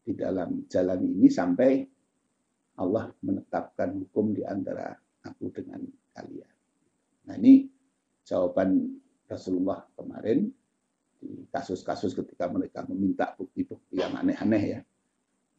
di 0.04 0.12
dalam 0.18 0.68
jalan 0.68 1.00
ini 1.06 1.32
sampai 1.32 1.72
Allah 2.82 3.14
menetapkan 3.22 3.94
hukum 3.94 4.34
di 4.34 4.42
antara 4.44 4.92
aku 5.24 5.54
dengan 5.54 5.80
kalian. 6.12 6.54
Nah 7.30 7.36
ini 7.40 7.70
jawaban 8.26 9.00
Rasulullah 9.30 9.86
kemarin 9.96 10.50
di 11.22 11.48
kasus-kasus 11.48 12.12
ketika 12.18 12.52
mereka 12.52 12.84
meminta 12.90 13.32
bukti-bukti 13.38 14.02
yang 14.02 14.18
aneh-aneh 14.20 14.64
ya. 14.76 14.80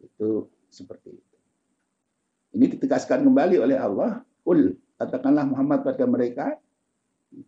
Itu 0.03 0.51
seperti 0.69 1.09
itu. 1.15 1.37
Ini 2.55 2.67
ditegaskan 2.77 3.25
kembali 3.25 3.57
oleh 3.59 3.79
Allah, 3.81 4.21
Ul, 4.45 4.77
katakanlah 5.01 5.45
Muhammad 5.49 5.81
pada 5.85 6.05
mereka, 6.05 6.47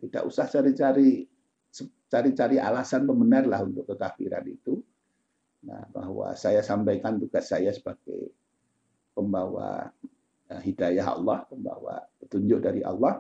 tidak 0.01 0.23
usah 0.27 0.49
cari-cari 0.49 1.29
cari-cari 2.07 2.57
alasan 2.57 3.05
pembenar 3.05 3.45
lah 3.45 3.61
untuk 3.67 3.85
kekafiran 3.85 4.47
itu 4.49 4.81
Nah, 5.67 5.83
bahwa 5.91 6.31
saya 6.39 6.63
sampaikan 6.63 7.19
tugas 7.19 7.51
saya 7.51 7.75
sebagai 7.75 8.31
pembawa 9.11 9.91
eh, 10.47 10.61
hidayah 10.63 11.19
Allah, 11.19 11.43
pembawa 11.51 12.07
petunjuk 12.23 12.63
dari 12.63 12.87
Allah. 12.87 13.19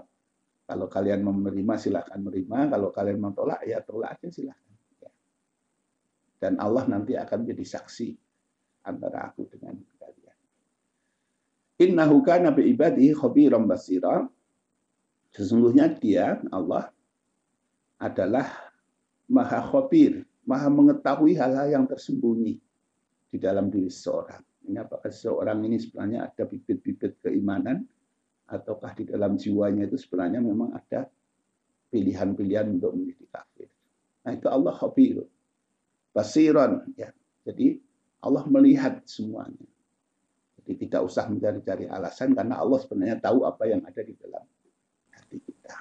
Kalau 0.66 0.90
kalian 0.90 1.22
mau 1.22 1.34
menerima 1.34 1.74
silahkan 1.78 2.18
menerima, 2.18 2.74
kalau 2.74 2.90
kalian 2.90 3.18
mau 3.22 3.30
tolak 3.30 3.62
ya 3.66 3.82
tolak 3.82 4.18
aja 4.18 4.28
silahkan. 4.30 4.74
Ya. 4.98 5.10
Dan 6.42 6.58
Allah 6.58 6.90
nanti 6.90 7.14
akan 7.14 7.46
jadi 7.46 7.64
saksi 7.66 8.08
antara 8.86 9.30
aku 9.30 9.46
dengan. 9.46 9.78
Innahu 11.76 12.24
kana 12.24 12.52
bi 12.52 12.72
ibadihi 12.72 13.12
khabiran 13.12 13.68
basira. 13.68 14.24
Sesungguhnya 15.36 15.92
dia 15.92 16.40
Allah 16.48 16.88
adalah 18.00 18.48
maha 19.28 19.60
khabir, 19.60 20.24
maha 20.48 20.72
mengetahui 20.72 21.36
hal-hal 21.36 21.68
yang 21.68 21.84
tersembunyi 21.84 22.56
di 23.28 23.36
dalam 23.36 23.68
diri 23.68 23.92
seseorang. 23.92 24.40
Ini 24.66 24.80
apakah 24.80 25.12
seseorang 25.12 25.60
ini 25.68 25.76
sebenarnya 25.76 26.32
ada 26.32 26.42
bibit-bibit 26.48 27.20
keimanan 27.20 27.84
ataukah 28.48 28.96
di 28.96 29.04
dalam 29.04 29.36
jiwanya 29.36 29.84
itu 29.84 30.00
sebenarnya 30.00 30.40
memang 30.40 30.72
ada 30.72 31.10
pilihan-pilihan 31.92 32.66
untuk 32.80 32.96
menjadi 32.96 33.24
kafir. 33.28 33.68
Nah 34.24 34.32
itu 34.32 34.48
Allah 34.48 34.72
khabir. 34.74 35.22
Basiron. 36.16 36.88
Ya. 36.96 37.12
Jadi 37.44 37.78
Allah 38.24 38.42
melihat 38.48 39.04
semuanya. 39.04 39.68
Tidak 40.66 40.98
usah 40.98 41.30
mencari-cari 41.30 41.86
alasan 41.86 42.34
karena 42.34 42.58
Allah 42.58 42.82
sebenarnya 42.82 43.22
tahu 43.22 43.46
apa 43.46 43.70
yang 43.70 43.86
ada 43.86 44.02
di 44.02 44.18
dalam 44.18 44.42
hati 45.14 45.38
kita. 45.38 45.74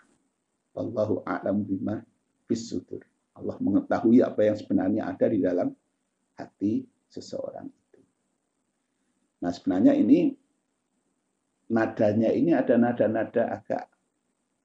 Wallahu 0.78 1.26
a'lam 1.26 1.66
bima 1.66 2.06
fisudur. 2.46 3.02
Allah 3.36 3.58
mengetahui 3.58 4.22
apa 4.22 4.46
yang 4.46 4.56
sebenarnya 4.56 5.02
ada 5.10 5.26
di 5.26 5.40
dalam 5.42 5.74
hati 6.38 6.86
seseorang 7.10 7.66
itu. 7.66 8.00
Nah 9.42 9.52
sebenarnya 9.52 9.98
ini 9.98 10.32
nadanya 11.74 12.30
ini 12.30 12.54
ada 12.54 12.78
nada-nada 12.78 13.44
agak 13.58 13.84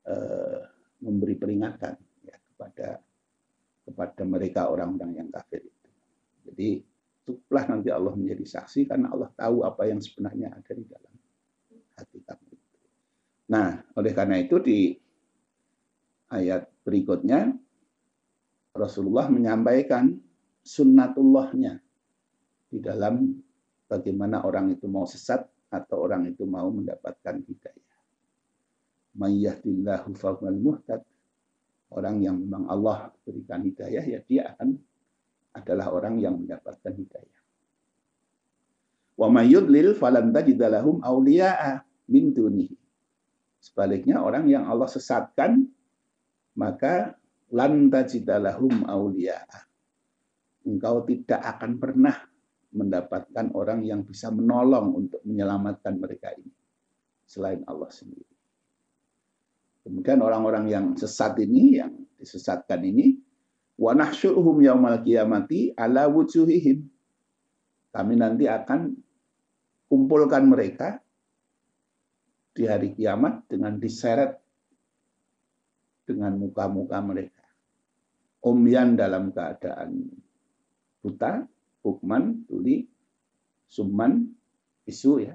eh, 0.05 0.61
memberi 1.01 1.35
peringatan 1.41 1.97
ya, 2.29 2.37
kepada 2.37 3.01
kepada 3.89 4.23
mereka 4.29 4.69
orang-orang 4.69 5.25
yang 5.25 5.29
kafir 5.33 5.65
itu. 5.65 5.89
Jadi 6.51 6.69
cukuplah 7.25 7.65
nanti 7.69 7.89
Allah 7.93 8.15
menjadi 8.17 8.45
saksi 8.45 8.89
karena 8.91 9.13
Allah 9.13 9.31
tahu 9.37 9.63
apa 9.63 9.87
yang 9.87 10.01
sebenarnya 10.01 10.57
ada 10.57 10.73
di 10.73 10.85
dalam 10.89 11.15
hati 11.97 12.19
kamu. 12.25 12.51
Nah, 13.51 13.69
oleh 13.99 14.13
karena 14.15 14.37
itu 14.39 14.57
di 14.63 14.95
ayat 16.31 16.71
berikutnya 16.87 17.51
Rasulullah 18.71 19.27
menyampaikan 19.27 20.15
sunnatullahnya 20.63 21.83
di 22.71 22.79
dalam 22.79 23.35
bagaimana 23.91 24.47
orang 24.47 24.71
itu 24.71 24.87
mau 24.87 25.03
sesat 25.03 25.43
atau 25.71 26.07
orang 26.07 26.31
itu 26.31 26.47
mau 26.47 26.71
mendapatkan 26.71 27.43
hidayah. 27.43 27.99
Mayyahdillahu 29.19 30.15
fawal 30.15 30.59
muhtad. 30.59 31.03
Orang 31.91 32.23
yang 32.23 32.39
memang 32.39 32.71
Allah 32.71 33.11
berikan 33.27 33.67
hidayah, 33.67 34.07
ya 34.07 34.23
dia 34.23 34.55
akan 34.55 34.79
adalah 35.55 35.91
orang 35.91 36.19
yang 36.23 36.39
mendapatkan 36.39 36.93
hidayah. 36.95 37.43
Wa 39.19 39.29
mayyudlil 39.29 39.99
falan 39.99 40.33
tajidalahum 40.33 41.03
awliya'a 41.05 41.85
min 42.09 42.33
dunihi. 42.33 42.77
Sebaliknya 43.61 44.25
orang 44.25 44.49
yang 44.49 44.65
Allah 44.65 44.89
sesatkan, 44.89 45.69
maka 46.57 47.21
lan 47.53 47.93
tajidalahum 47.93 48.89
aulia. 48.89 49.45
Engkau 50.65 51.05
tidak 51.05 51.41
akan 51.57 51.77
pernah 51.77 52.17
mendapatkan 52.71 53.53
orang 53.53 53.85
yang 53.85 54.07
bisa 54.07 54.33
menolong 54.33 54.95
untuk 54.95 55.21
menyelamatkan 55.27 55.99
mereka 55.99 56.33
ini 56.37 56.53
selain 57.27 57.61
Allah 57.67 57.91
sendiri. 57.91 58.35
Kemudian 59.81 60.21
orang-orang 60.21 60.65
yang 60.71 60.87
sesat 60.95 61.41
ini, 61.41 61.81
yang 61.81 61.93
disesatkan 62.21 62.81
ini, 62.85 63.17
wa 63.81 63.97
nahsyuruhum 63.97 64.61
yaumal 64.61 65.01
qiyamati 65.01 65.73
ala 65.73 66.05
wujuhihim. 66.13 66.85
Kami 67.91 68.15
nanti 68.15 68.47
akan 68.47 68.95
kumpulkan 69.89 70.47
mereka 70.47 71.01
di 72.55 72.69
hari 72.69 72.93
kiamat 72.93 73.49
dengan 73.49 73.81
diseret 73.81 74.37
dengan 76.07 76.39
muka-muka 76.39 77.01
mereka 77.03 77.41
umyan 78.45 78.97
dalam 78.97 79.33
keadaan 79.33 80.09
buta, 81.05 81.45
hukman, 81.85 82.45
tuli, 82.49 82.89
summan, 83.69 84.33
isu 84.89 85.29
ya. 85.29 85.35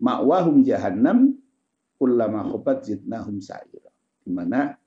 Ma'wahum 0.00 0.64
jahannam 0.64 1.36
kullama 2.00 2.48
khubat 2.48 2.88
zidnahum 2.88 3.40
sa'ira. 3.40 3.92
Di 4.24 4.32
mana 4.32 4.79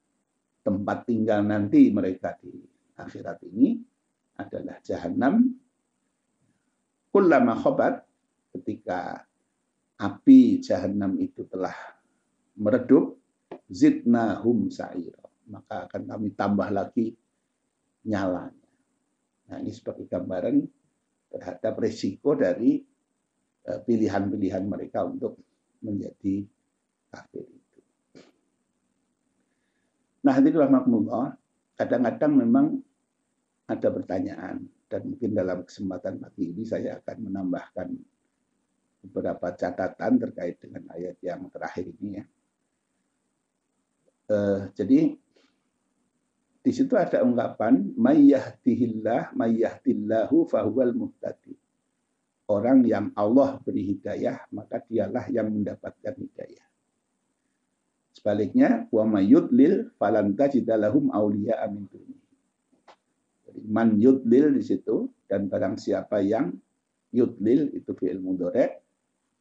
tempat 0.63 1.05
tinggal 1.05 1.43
nanti 1.43 1.91
mereka 1.91 2.39
di 2.39 2.51
akhirat 2.97 3.43
ini 3.51 3.77
adalah 4.39 4.79
jahanam. 4.81 5.51
Kullama 7.13 7.53
khobat 7.59 8.01
ketika 8.57 9.21
api 10.01 10.63
jahanam 10.63 11.19
itu 11.21 11.45
telah 11.45 11.75
meredup 12.57 13.19
zidnahum 13.69 14.73
sa'ira 14.73 15.23
maka 15.49 15.89
akan 15.89 16.03
kami 16.07 16.29
tambah 16.35 16.69
lagi 16.71 17.11
nyalanya. 18.07 18.67
Nah, 19.51 19.57
ini 19.59 19.71
sebagai 19.75 20.07
gambaran 20.07 20.63
terhadap 21.33 21.73
risiko 21.79 22.35
dari 22.37 22.79
eh, 23.67 23.79
pilihan-pilihan 23.83 24.63
mereka 24.63 25.03
untuk 25.03 25.39
menjadi 25.83 26.47
kafir. 27.11 27.47
Nah, 30.23 30.31
hadirin 30.39 30.63
rahmatullah, 30.63 31.35
kadang-kadang 31.75 32.33
memang 32.39 32.65
ada 33.67 33.87
pertanyaan 33.91 34.63
dan 34.87 35.01
mungkin 35.09 35.31
dalam 35.35 35.67
kesempatan 35.67 36.21
pagi 36.23 36.53
ini 36.55 36.63
saya 36.63 36.99
akan 37.01 37.17
menambahkan 37.27 37.87
beberapa 39.03 39.51
catatan 39.51 40.21
terkait 40.21 40.63
dengan 40.63 40.87
ayat 40.95 41.19
yang 41.19 41.51
terakhir 41.51 41.91
ini 41.99 42.09
ya. 42.23 42.25
Uh, 44.31 44.71
jadi 44.71 45.19
di 46.63 46.71
situ 46.71 46.95
ada 46.95 47.19
ungkapan 47.27 47.91
mayyahdihillah 47.99 49.35
mayyahdillahu 49.35 50.47
fahuwal 50.47 50.95
muhtadi. 50.95 51.59
Orang 52.47 52.87
yang 52.87 53.11
Allah 53.15 53.59
beri 53.59 53.95
hidayah, 53.95 54.47
maka 54.51 54.79
dialah 54.83 55.27
yang 55.31 55.51
mendapatkan 55.51 56.15
hidayah. 56.15 56.67
Sebaliknya, 58.23 58.87
wa 58.87 59.03
mayyudlil 59.03 59.91
falan 59.99 60.31
tajidalahum 60.31 61.11
awliya 61.11 61.59
amin 61.67 61.91
Jadi 63.43 63.59
man 63.67 63.99
yudlil 63.99 64.55
di 64.55 64.63
situ 64.63 65.11
dan 65.27 65.51
barang 65.51 65.75
siapa 65.75 66.23
yang 66.23 66.55
yudlil 67.11 67.67
itu 67.75 67.91
fi'il 67.91 68.23
mudhari' 68.23 68.79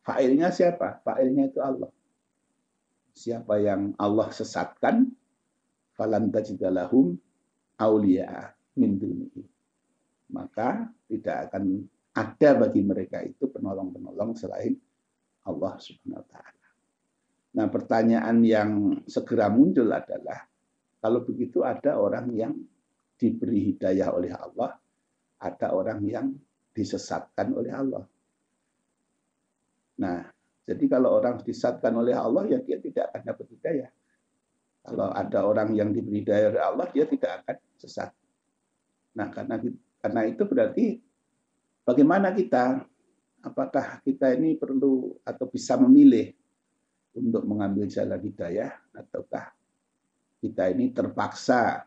fa'ilnya 0.03 0.51
siapa? 0.51 0.99
Fa'ilnya 1.07 1.55
itu 1.55 1.63
Allah. 1.63 1.95
Siapa 3.15 3.55
yang 3.63 3.95
Allah 4.03 4.35
sesatkan, 4.35 5.07
falan 5.95 6.35
tajidalahum 6.35 7.15
aulia. 7.79 8.51
min 8.73 8.97
dunihi. 8.97 9.45
Maka 10.33 10.89
tidak 11.05 11.53
akan 11.53 11.85
ada 12.17 12.51
bagi 12.57 12.81
mereka 12.81 13.21
itu 13.21 13.45
penolong-penolong 13.53 14.33
selain 14.33 14.81
Allah 15.45 15.77
Subhanahu 15.77 16.25
wa 16.25 16.29
taala. 16.33 16.62
Nah, 17.53 17.69
pertanyaan 17.69 18.41
yang 18.41 18.71
segera 19.05 19.53
muncul 19.53 19.85
adalah 19.93 20.49
kalau 21.03 21.21
begitu 21.21 21.61
ada 21.61 22.01
orang 22.01 22.33
yang 22.33 22.55
diberi 23.21 23.75
hidayah 23.75 24.09
oleh 24.09 24.33
Allah, 24.33 24.73
ada 25.43 25.69
orang 25.77 26.01
yang 26.09 26.33
disesatkan 26.73 27.53
oleh 27.53 27.73
Allah. 27.75 28.05
Nah, 30.01 30.25
jadi 30.65 30.85
kalau 30.89 31.21
orang 31.21 31.45
disesatkan 31.45 31.93
oleh 31.93 32.17
Allah 32.17 32.49
ya 32.49 32.59
dia 32.65 32.81
tidak 32.81 33.13
akan 33.13 33.23
dapat 33.29 33.47
hidayah. 33.53 33.91
Kalau 34.83 35.09
ada 35.15 35.39
orang 35.47 35.77
yang 35.77 35.93
diberi 35.93 36.25
hidayah 36.25 36.49
oleh 36.57 36.63
Allah, 36.65 36.87
dia 36.91 37.05
tidak 37.07 37.45
akan 37.45 37.57
sesat. 37.79 38.11
Nah, 39.15 39.29
karena 39.29 39.61
karena 40.01 40.21
itu 40.27 40.43
berarti 40.49 40.87
bagaimana 41.85 42.33
kita 42.33 42.81
apakah 43.45 44.01
kita 44.03 44.33
ini 44.35 44.57
perlu 44.57 45.21
atau 45.23 45.47
bisa 45.47 45.77
memilih 45.77 46.33
untuk 47.13 47.45
mengambil 47.45 47.89
jalan 47.89 48.21
hidayah 48.21 48.73
ataukah 48.97 49.53
kita 50.41 50.73
ini 50.73 50.91
terpaksa 50.91 51.85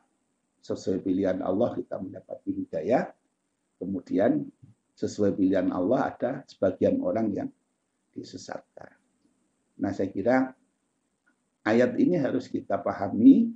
sesuai 0.62 1.02
pilihan 1.02 1.42
Allah 1.42 1.76
kita 1.78 1.98
mendapati 1.98 2.52
hidayah 2.54 3.10
kemudian 3.82 4.46
sesuai 4.96 5.36
pilihan 5.36 5.70
Allah 5.76 6.16
ada 6.16 6.32
sebagian 6.48 7.04
orang 7.04 7.28
yang 7.36 7.50
disesatkan. 8.16 8.96
Nah, 9.76 9.92
saya 9.92 10.08
kira 10.08 10.56
ayat 11.68 12.00
ini 12.00 12.16
harus 12.16 12.48
kita 12.48 12.80
pahami 12.80 13.52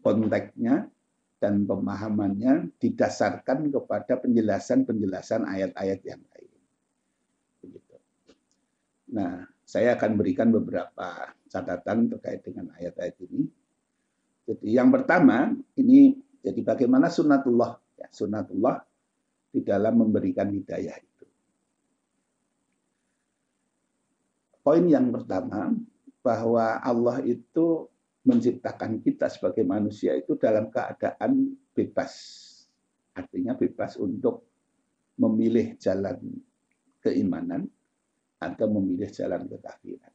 konteksnya 0.00 0.88
dan 1.40 1.68
pemahamannya 1.68 2.72
didasarkan 2.80 3.68
kepada 3.68 4.16
penjelasan-penjelasan 4.16 5.44
ayat-ayat 5.44 6.00
yang 6.08 6.20
lain. 6.24 6.52
Begitu. 7.60 7.96
Nah, 9.12 9.44
saya 9.70 9.94
akan 9.94 10.18
berikan 10.18 10.50
beberapa 10.50 11.30
catatan 11.46 12.10
terkait 12.10 12.42
dengan 12.42 12.74
ayat-ayat 12.74 13.16
ini. 13.30 13.46
Jadi 14.50 14.66
yang 14.74 14.90
pertama 14.90 15.54
ini 15.78 16.18
jadi 16.42 16.58
bagaimana 16.66 17.06
sunatullah 17.06 17.78
ya, 17.94 18.10
sunatullah 18.10 18.82
di 19.54 19.62
dalam 19.62 20.02
memberikan 20.02 20.50
hidayah 20.50 20.98
itu. 20.98 21.26
Poin 24.58 24.82
yang 24.90 25.14
pertama 25.14 25.70
bahwa 26.18 26.82
Allah 26.82 27.22
itu 27.22 27.86
menciptakan 28.26 28.98
kita 28.98 29.30
sebagai 29.30 29.62
manusia 29.62 30.18
itu 30.18 30.34
dalam 30.34 30.66
keadaan 30.66 31.54
bebas. 31.70 32.12
Artinya 33.14 33.54
bebas 33.54 33.94
untuk 34.02 34.50
memilih 35.14 35.78
jalan 35.78 36.18
keimanan 36.98 37.70
atau 38.40 38.66
memilih 38.72 39.12
jalan 39.12 39.44
kekafiran 39.44 40.14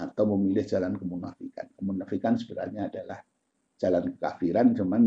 atau 0.00 0.24
memilih 0.36 0.64
jalan 0.64 0.96
kemunafikan. 0.96 1.66
Kemunafikan 1.76 2.34
sebenarnya 2.40 2.88
adalah 2.88 3.20
jalan 3.76 4.16
kekafiran 4.16 4.72
cuman 4.72 5.02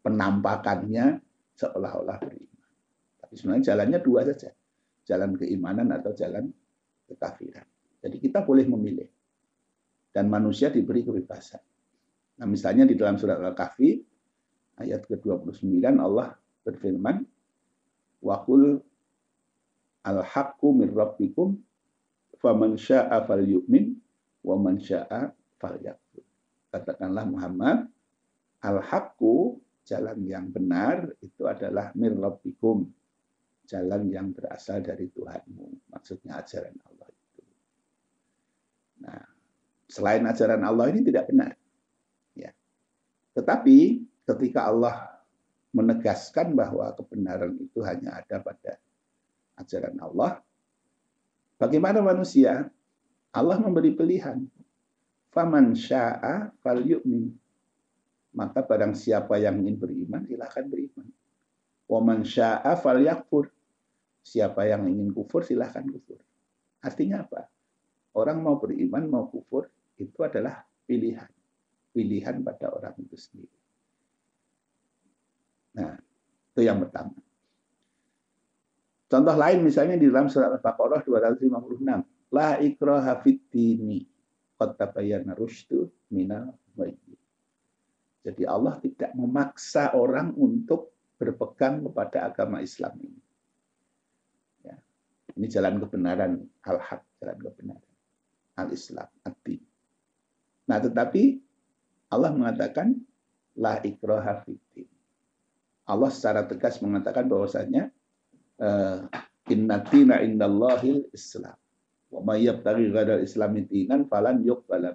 penampakannya 0.00 1.20
seolah-olah 1.52 2.18
beriman. 2.24 2.68
Tapi 3.20 3.32
sebenarnya 3.36 3.64
jalannya 3.72 3.98
dua 4.00 4.20
saja. 4.32 4.50
Jalan 5.02 5.36
keimanan 5.36 5.92
atau 5.92 6.16
jalan 6.16 6.48
kekafiran. 7.04 7.66
Jadi 8.00 8.16
kita 8.16 8.42
boleh 8.42 8.64
memilih. 8.66 9.08
Dan 10.12 10.28
manusia 10.28 10.68
diberi 10.68 11.04
kebebasan. 11.04 11.60
Nah 12.40 12.46
misalnya 12.48 12.84
di 12.84 12.96
dalam 12.96 13.16
surat 13.16 13.40
Al-Kahfi 13.40 13.96
ayat 14.80 15.08
ke-29 15.08 15.80
Allah 16.00 16.36
berfirman 16.64 17.24
Wakul 18.22 18.78
al-haqqu 20.02 20.68
min 20.74 20.90
rabbikum 20.90 21.58
faman 22.42 22.74
syaa 22.74 23.22
falyu'min 23.22 23.94
wa 24.42 24.56
man 24.58 24.82
syaa 24.82 25.30
falyakfur. 25.62 26.26
Katakanlah 26.74 27.24
Muhammad, 27.28 27.86
al-haqqu 28.62 29.58
jalan 29.86 30.18
yang 30.26 30.50
benar 30.50 31.10
itu 31.22 31.46
adalah 31.46 31.94
min 31.94 32.18
rabbikum. 32.18 32.90
Jalan 33.62 34.10
yang 34.10 34.34
berasal 34.34 34.82
dari 34.82 35.08
Tuhanmu. 35.08 35.94
Maksudnya 35.94 36.42
ajaran 36.42 36.76
Allah 36.82 37.08
itu. 37.08 37.40
Nah, 39.06 39.22
selain 39.86 40.26
ajaran 40.26 40.60
Allah 40.66 40.90
ini 40.92 41.00
tidak 41.06 41.30
benar. 41.30 41.54
Ya. 42.34 42.50
Tetapi 43.32 44.02
ketika 44.28 44.66
Allah 44.66 45.12
menegaskan 45.72 46.52
bahwa 46.52 46.92
kebenaran 46.92 47.56
itu 47.56 47.80
hanya 47.80 48.20
ada 48.20 48.44
pada 48.44 48.76
ajaran 49.58 49.96
Allah. 50.00 50.40
Bagaimana 51.60 52.02
manusia? 52.02 52.66
Allah 53.32 53.56
memberi 53.60 53.94
pilihan. 53.96 54.44
Faman 55.32 55.72
sya'a 55.72 56.52
fal 56.60 56.84
yu'min. 56.84 57.32
Maka 58.32 58.64
barang 58.64 58.96
siapa 58.96 59.36
yang 59.36 59.60
ingin 59.60 59.76
beriman, 59.76 60.24
silahkan 60.24 60.64
beriman. 60.64 61.08
Waman 61.88 62.24
sya'a 62.24 62.76
fal 62.80 63.00
yakfur. 63.00 63.52
Siapa 64.22 64.64
yang 64.64 64.86
ingin 64.88 65.10
kufur, 65.12 65.42
silahkan 65.42 65.82
kufur. 65.84 66.22
Artinya 66.80 67.26
apa? 67.26 67.50
Orang 68.16 68.44
mau 68.44 68.56
beriman, 68.56 69.04
mau 69.08 69.26
kufur, 69.28 69.68
itu 69.98 70.18
adalah 70.22 70.64
pilihan. 70.86 71.28
Pilihan 71.92 72.40
pada 72.40 72.72
orang 72.72 72.94
itu 73.02 73.16
sendiri. 73.18 73.58
Nah, 75.76 75.96
itu 76.52 76.60
yang 76.64 76.80
pertama. 76.80 77.16
Contoh 79.12 79.36
lain 79.36 79.60
misalnya 79.60 80.00
di 80.00 80.08
dalam 80.08 80.32
surat 80.32 80.56
Al-Baqarah 80.56 81.04
256. 81.04 82.32
La 82.32 82.56
ikraha 82.64 83.20
fid 83.20 83.44
dini. 83.52 84.00
Qad 84.56 84.80
tabayyana 84.80 85.36
rusydu 85.36 85.84
minal 86.16 86.56
Jadi 88.24 88.42
Allah 88.48 88.80
tidak 88.80 89.12
memaksa 89.12 89.92
orang 89.92 90.32
untuk 90.32 90.96
berpegang 91.20 91.84
kepada 91.84 92.32
agama 92.32 92.64
Islam 92.64 92.96
ini. 93.04 93.20
Ya. 94.64 94.80
Ini 95.36 95.46
jalan 95.50 95.76
kebenaran, 95.76 96.32
al-haq, 96.64 97.04
jalan 97.20 97.36
kebenaran. 97.36 97.92
Al-Islam, 98.56 99.12
ad 99.28 99.36
Nah, 100.72 100.78
tetapi 100.80 101.36
Allah 102.08 102.30
mengatakan 102.32 102.96
la 103.60 103.76
ikraha 103.84 104.40
fid 104.46 104.88
Allah 105.84 106.08
secara 106.08 106.46
tegas 106.48 106.80
mengatakan 106.80 107.28
bahwasanya 107.28 107.92
uh, 108.62 109.10
inna 109.50 109.82
tina 109.82 110.22
indallahil 110.22 111.10
islam 111.10 111.58
wa 112.14 112.20
may 112.22 112.46
yabtaghi 112.46 112.88
ghairal 112.94 113.20
islami 113.20 113.66
dinan 113.66 114.06
falan 114.06 114.40
yuqbala 114.46 114.94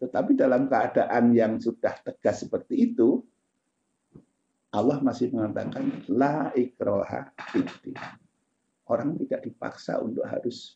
tetapi 0.00 0.32
dalam 0.34 0.66
keadaan 0.66 1.36
yang 1.36 1.60
sudah 1.60 1.94
tegas 2.02 2.42
seperti 2.42 2.92
itu 2.92 3.22
Allah 4.74 4.98
masih 4.98 5.30
mengatakan 5.30 6.02
la 6.10 6.50
ikroha 6.50 7.30
fiddin. 7.54 7.94
Orang 8.90 9.14
tidak 9.22 9.46
dipaksa 9.46 10.02
untuk 10.02 10.26
harus 10.26 10.74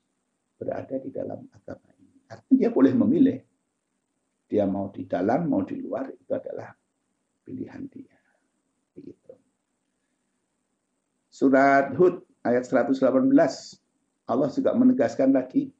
berada 0.55 1.03
di 1.03 1.11
dalam 1.11 1.43
agama 1.51 1.91
ini. 1.99 2.23
Artinya 2.31 2.59
dia 2.63 2.71
boleh 2.71 2.95
memilih. 2.95 3.39
Dia 4.49 4.65
mau 4.65 4.89
di 4.89 5.05
dalam, 5.05 5.51
mau 5.51 5.61
di 5.67 5.77
luar, 5.77 6.09
itu 6.09 6.31
adalah 6.33 6.73
pilihan 7.45 7.85
dia. 7.91 8.18
Surat 11.38 11.94
Hud 11.94 12.27
ayat 12.42 12.66
118. 12.66 12.98
Allah 14.27 14.48
juga 14.51 14.74
menegaskan 14.74 15.31
lagi, 15.31 15.70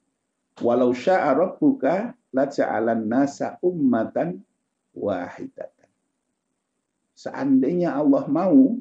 walau 0.63 0.95
sya'a 0.95 1.35
rabbuka 1.35 2.15
laja'alan 2.31 3.03
nasa 3.03 3.59
ummatan 3.59 4.39
wahidatan. 4.95 5.91
Seandainya 7.11 7.91
Allah 7.91 8.23
mau, 8.31 8.79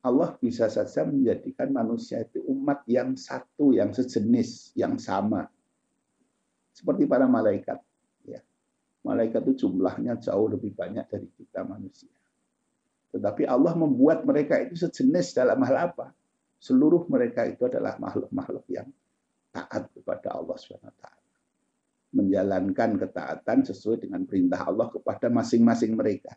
Allah 0.00 0.32
bisa 0.40 0.72
saja 0.72 1.04
menjadikan 1.04 1.68
manusia 1.68 2.24
itu 2.24 2.40
umat 2.48 2.88
yang 2.88 3.12
satu, 3.12 3.76
yang 3.76 3.92
sejenis, 3.92 4.72
yang 4.72 4.96
sama. 4.96 5.44
Seperti 6.72 7.04
para 7.04 7.28
malaikat. 7.28 7.76
Ya. 8.24 8.40
Malaikat 9.04 9.44
itu 9.44 9.68
jumlahnya 9.68 10.16
jauh 10.24 10.48
lebih 10.48 10.72
banyak 10.72 11.04
dari 11.12 11.28
kita 11.36 11.68
manusia. 11.68 12.08
Tetapi 13.12 13.44
Allah 13.44 13.76
membuat 13.76 14.24
mereka 14.24 14.56
itu 14.60 14.74
sejenis 14.74 15.36
dalam 15.36 15.60
hal 15.62 15.92
apa? 15.92 16.10
Seluruh 16.56 17.04
mereka 17.06 17.44
itu 17.44 17.68
adalah 17.68 18.00
makhluk-makhluk 18.00 18.64
yang 18.72 18.88
taat 19.52 19.92
kepada 19.92 20.32
Allah 20.32 20.56
SWT. 20.56 21.04
Menjalankan 22.12 22.90
ketaatan 22.96 23.64
sesuai 23.68 24.08
dengan 24.08 24.24
perintah 24.24 24.64
Allah 24.64 24.88
kepada 24.88 25.28
masing-masing 25.28 25.92
mereka. 25.96 26.32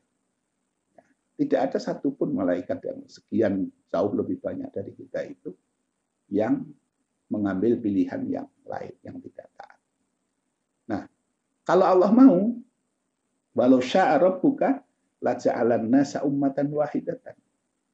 Tidak 1.36 1.60
ada 1.60 1.80
satupun 1.80 2.32
malaikat 2.32 2.80
yang 2.84 3.00
sekian 3.08 3.68
jauh 3.92 4.14
lebih 4.16 4.40
banyak 4.40 4.72
dari 4.72 4.92
kita 4.96 5.20
itu 5.28 5.52
yang 6.32 6.64
mengambil 7.28 7.76
pilihan 7.80 8.24
yang 8.28 8.48
lain, 8.64 8.96
yang 9.04 9.20
tidak 9.20 9.48
taat. 9.60 9.80
Nah, 10.88 11.02
kalau 11.68 11.86
Allah 11.92 12.12
mau, 12.16 12.56
Walau 13.56 13.80
sya'a 13.80 14.20
rabbuka 14.20 14.84
laja'alan 15.26 15.90
nasa 15.90 16.22
ummatan 16.22 16.70
wahidatan. 16.70 17.34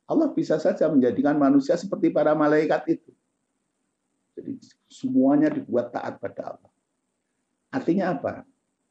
Allah 0.04 0.28
bisa 0.36 0.60
saja 0.60 0.92
menjadikan 0.92 1.40
manusia 1.40 1.80
seperti 1.80 2.12
para 2.12 2.36
malaikat 2.36 3.00
itu. 3.00 3.12
Jadi 4.36 4.60
semuanya 4.92 5.48
dibuat 5.48 5.96
taat 5.96 6.20
pada 6.20 6.56
Allah. 6.56 6.72
Artinya 7.72 8.12
apa? 8.12 8.44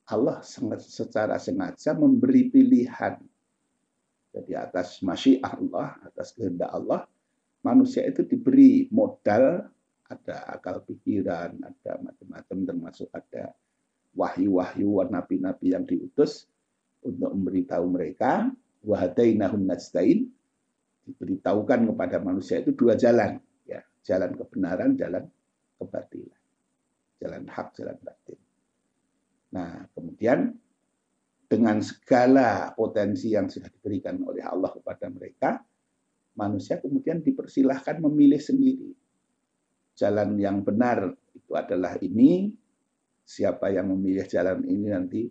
Allah 0.08 0.40
secara 0.80 1.36
sengaja 1.36 1.92
memberi 1.92 2.48
pilihan. 2.48 3.20
Jadi 4.32 4.52
atas 4.56 5.04
masyiah 5.04 5.52
Allah, 5.52 6.00
atas 6.06 6.32
kehendak 6.32 6.72
Allah, 6.72 7.04
manusia 7.60 8.06
itu 8.08 8.24
diberi 8.24 8.88
modal, 8.88 9.68
ada 10.08 10.36
akal 10.56 10.80
pikiran, 10.86 11.60
ada 11.60 11.92
macam-macam 12.00 12.58
termasuk 12.64 13.08
ada 13.12 13.52
wahyu-wahyu 14.16 15.06
nabi-nabi 15.06 15.76
yang 15.76 15.84
diutus 15.86 16.50
untuk 17.04 17.32
memberitahu 17.32 17.84
mereka 17.88 18.50
wahadainahun 18.84 19.62
najdain. 19.64 20.28
Diberitahukan 21.00 21.90
kepada 21.90 22.16
manusia 22.22 22.62
itu 22.62 22.76
dua 22.76 22.94
jalan 22.94 23.40
ya. 23.66 23.82
Jalan 24.04 24.36
kebenaran 24.36 24.94
jalan 24.94 25.24
kebatilan. 25.80 26.40
Jalan 27.20 27.42
hak 27.48 27.68
jalan 27.76 27.96
batin. 28.00 28.40
Nah 29.50 29.84
kemudian 29.92 30.54
dengan 31.50 31.82
segala 31.82 32.70
potensi 32.78 33.34
yang 33.34 33.50
sudah 33.50 33.66
diberikan 33.66 34.22
oleh 34.22 34.46
Allah 34.46 34.70
kepada 34.70 35.10
mereka 35.10 35.58
manusia 36.38 36.78
kemudian 36.78 37.20
dipersilahkan 37.20 37.98
memilih 37.98 38.38
sendiri. 38.38 38.94
Jalan 39.98 40.38
yang 40.38 40.62
benar 40.62 41.10
itu 41.34 41.52
adalah 41.58 41.98
ini 42.00 42.54
siapa 43.26 43.70
yang 43.74 43.90
memilih 43.90 44.24
jalan 44.30 44.62
ini 44.64 44.86
nanti 44.88 45.22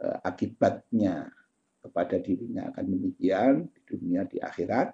akibatnya 0.00 1.28
kepada 1.80 2.20
dirinya 2.20 2.68
akan 2.72 2.84
demikian 2.88 3.52
di 3.72 3.80
dunia 3.84 4.24
di 4.28 4.40
akhirat. 4.40 4.92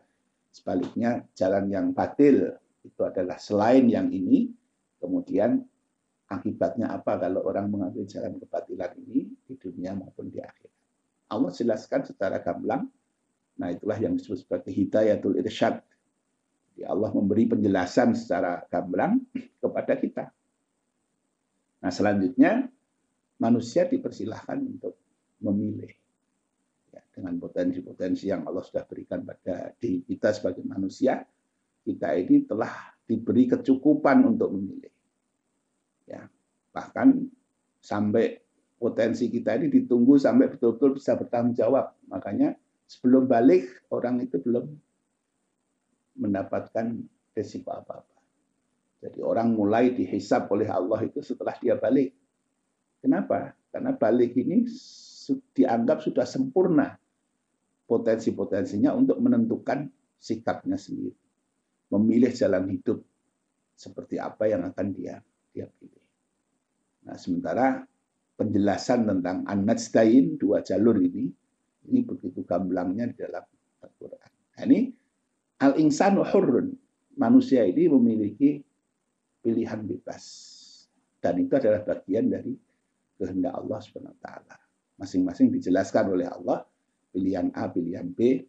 Sebaliknya 0.54 1.20
jalan 1.36 1.68
yang 1.68 1.92
batil 1.92 2.48
itu 2.80 3.00
adalah 3.02 3.36
selain 3.36 3.90
yang 3.90 4.08
ini, 4.08 4.48
kemudian 5.02 5.60
akibatnya 6.26 6.90
apa 6.90 7.18
kalau 7.20 7.44
orang 7.46 7.70
mengambil 7.70 8.06
jalan 8.08 8.38
kebatilan 8.40 8.94
ini 9.06 9.30
di 9.46 9.54
dunia 9.58 9.94
maupun 9.94 10.30
di 10.30 10.40
akhirat. 10.40 10.74
Allah 11.26 11.50
jelaskan 11.50 12.06
secara 12.06 12.38
gamblang. 12.38 12.86
Nah, 13.56 13.68
itulah 13.72 13.98
yang 13.98 14.14
disebut 14.14 14.46
sebagai 14.46 14.70
hidayatul 14.70 15.38
irsyad. 15.42 15.82
Jadi 16.76 16.82
Allah 16.86 17.10
memberi 17.10 17.48
penjelasan 17.50 18.14
secara 18.14 18.62
gamblang 18.68 19.24
kepada 19.58 19.96
kita. 19.96 20.24
Nah, 21.82 21.92
selanjutnya 21.92 22.68
manusia 23.40 23.84
dipersilahkan 23.84 24.58
untuk 24.60 24.94
memilih 25.44 25.92
ya, 26.92 27.02
dengan 27.12 27.36
potensi-potensi 27.36 28.32
yang 28.32 28.48
Allah 28.48 28.64
sudah 28.64 28.84
berikan 28.88 29.24
pada 29.24 29.72
diri 29.76 30.04
kita 30.04 30.32
sebagai 30.32 30.64
manusia. 30.64 31.24
Kita 31.86 32.18
ini 32.18 32.42
telah 32.42 32.98
diberi 33.06 33.46
kecukupan 33.46 34.26
untuk 34.26 34.50
memilih 34.58 34.90
ya. 36.10 36.26
Bahkan 36.74 37.08
sampai 37.78 38.42
potensi 38.76 39.30
kita 39.30 39.54
ini 39.56 39.70
ditunggu 39.70 40.18
sampai 40.18 40.50
betul-betul 40.50 40.98
bisa 40.98 41.14
bertanggung 41.14 41.54
jawab. 41.54 41.94
Makanya 42.10 42.58
sebelum 42.90 43.30
balik 43.30 43.86
orang 43.94 44.18
itu 44.18 44.42
belum 44.42 44.66
mendapatkan 46.16 46.96
resiko 47.36 47.70
apa-apa. 47.70 48.16
Jadi 49.04 49.20
orang 49.20 49.52
mulai 49.52 49.92
dihisap 49.92 50.48
oleh 50.50 50.66
Allah 50.66 51.04
itu 51.04 51.20
setelah 51.20 51.54
dia 51.60 51.76
balik 51.76 52.10
Kenapa? 53.06 53.54
Karena 53.70 53.94
balik 53.94 54.34
ini 54.34 54.66
dianggap 55.54 56.02
sudah 56.02 56.26
sempurna 56.26 56.98
potensi-potensinya 57.86 58.90
untuk 58.98 59.22
menentukan 59.22 59.86
sikapnya 60.18 60.74
sendiri. 60.74 61.14
Memilih 61.94 62.34
jalan 62.34 62.66
hidup 62.66 62.98
seperti 63.78 64.18
apa 64.18 64.50
yang 64.50 64.66
akan 64.66 64.90
dia 64.90 65.22
dia 65.54 65.70
pilih. 65.70 66.02
Nah, 67.06 67.14
sementara 67.14 67.86
penjelasan 68.34 69.06
tentang 69.06 69.46
an-najdain 69.46 70.34
dua 70.34 70.66
jalur 70.66 70.98
ini 70.98 71.30
ini 71.86 72.02
begitu 72.02 72.42
gamblangnya 72.42 73.14
di 73.14 73.22
dalam 73.22 73.46
Al-Qur'an. 73.86 74.32
Nah, 74.58 74.62
ini 74.66 74.90
al-insanu 75.62 76.26
hurrun. 76.26 76.74
Manusia 77.14 77.62
ini 77.62 77.86
memiliki 77.86 78.58
pilihan 79.46 79.86
bebas. 79.86 80.24
Dan 81.22 81.46
itu 81.46 81.54
adalah 81.54 81.86
bagian 81.86 82.28
dari 82.28 82.65
kehendak 83.16 83.56
Allah 83.56 83.78
SWT. 83.80 84.28
Masing-masing 84.96 85.52
dijelaskan 85.52 86.12
oleh 86.12 86.28
Allah, 86.28 86.64
pilihan 87.12 87.52
A, 87.52 87.68
pilihan 87.68 88.08
B, 88.12 88.44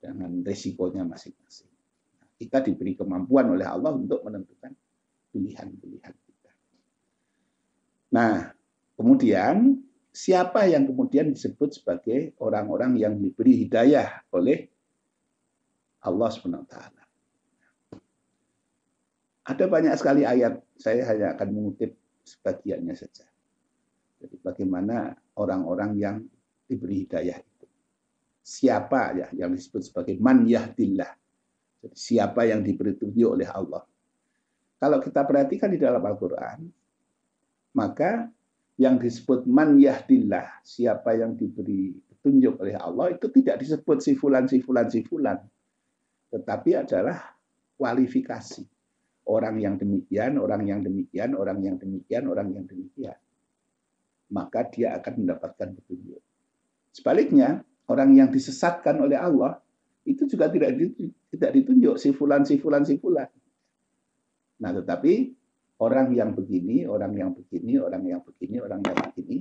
dengan 0.00 0.40
resikonya 0.42 1.04
masing-masing. 1.04 1.70
Kita 2.36 2.58
diberi 2.64 2.98
kemampuan 2.98 3.54
oleh 3.54 3.68
Allah 3.68 3.94
untuk 3.94 4.24
menentukan 4.24 4.72
pilihan-pilihan 5.30 6.14
kita. 6.16 6.50
Nah, 8.12 8.50
kemudian 8.98 9.78
siapa 10.12 10.68
yang 10.68 10.84
kemudian 10.84 11.32
disebut 11.32 11.80
sebagai 11.80 12.36
orang-orang 12.42 12.98
yang 13.00 13.14
diberi 13.16 13.64
hidayah 13.64 14.26
oleh 14.34 14.68
Allah 16.02 16.28
SWT. 16.28 16.76
Ada 19.42 19.64
banyak 19.66 19.94
sekali 19.98 20.22
ayat, 20.22 20.62
saya 20.78 21.02
hanya 21.10 21.34
akan 21.34 21.48
mengutip 21.50 21.94
sebagiannya 22.22 22.94
saja. 22.94 23.26
Jadi 24.22 24.38
bagaimana 24.38 25.10
orang-orang 25.34 25.90
yang 25.98 26.16
diberi 26.70 27.02
hidayah 27.02 27.42
itu. 27.42 27.66
Siapa 28.38 29.18
ya 29.18 29.26
yang 29.34 29.50
disebut 29.50 29.82
sebagai 29.82 30.14
man 30.22 30.46
yahdillah. 30.46 31.10
Jadi 31.82 31.96
siapa 31.98 32.46
yang 32.46 32.62
diberi 32.62 32.94
tunjuk 32.94 33.34
oleh 33.34 33.50
Allah. 33.50 33.82
Kalau 34.78 34.98
kita 35.02 35.26
perhatikan 35.26 35.74
di 35.74 35.78
dalam 35.78 36.02
Al-Quran, 36.02 36.70
maka 37.74 38.30
yang 38.78 38.98
disebut 38.98 39.46
man 39.46 39.78
yahdillah, 39.78 40.62
siapa 40.62 41.18
yang 41.18 41.34
diberi 41.34 41.94
petunjuk 41.98 42.62
oleh 42.62 42.78
Allah, 42.78 43.14
itu 43.14 43.26
tidak 43.30 43.62
disebut 43.62 43.98
si 43.98 44.14
fulan, 44.14 44.46
si 44.46 44.62
fulan, 44.62 44.86
si 44.86 45.02
fulan. 45.02 45.38
Tetapi 46.30 46.70
adalah 46.78 47.18
kualifikasi. 47.74 48.62
Orang 49.22 49.62
yang 49.62 49.78
demikian, 49.78 50.34
orang 50.34 50.66
yang 50.66 50.82
demikian, 50.82 51.38
orang 51.38 51.62
yang 51.62 51.78
demikian, 51.78 52.26
orang 52.26 52.50
yang 52.50 52.66
demikian 52.66 53.14
maka 54.32 54.64
dia 54.72 54.96
akan 54.96 55.22
mendapatkan 55.22 55.68
petunjuk. 55.76 56.20
Sebaliknya, 56.92 57.60
orang 57.92 58.16
yang 58.16 58.28
disesatkan 58.32 58.96
oleh 59.04 59.20
Allah 59.20 59.60
itu 60.08 60.24
juga 60.26 60.48
tidak 60.48 60.74
tidak 61.30 61.50
ditunjuk 61.54 61.94
si 62.00 62.10
fulan 62.10 62.42
si 62.42 62.58
fulan 62.58 62.82
si 62.82 62.96
fulan. 62.98 63.28
Nah, 64.64 64.70
tetapi 64.72 65.30
orang 65.84 66.10
yang 66.16 66.32
begini, 66.32 66.88
orang 66.88 67.12
yang 67.12 67.30
begini, 67.36 67.78
orang 67.78 68.02
yang 68.08 68.20
begini, 68.24 68.56
orang 68.58 68.80
yang 68.82 68.98
begini, 69.12 69.36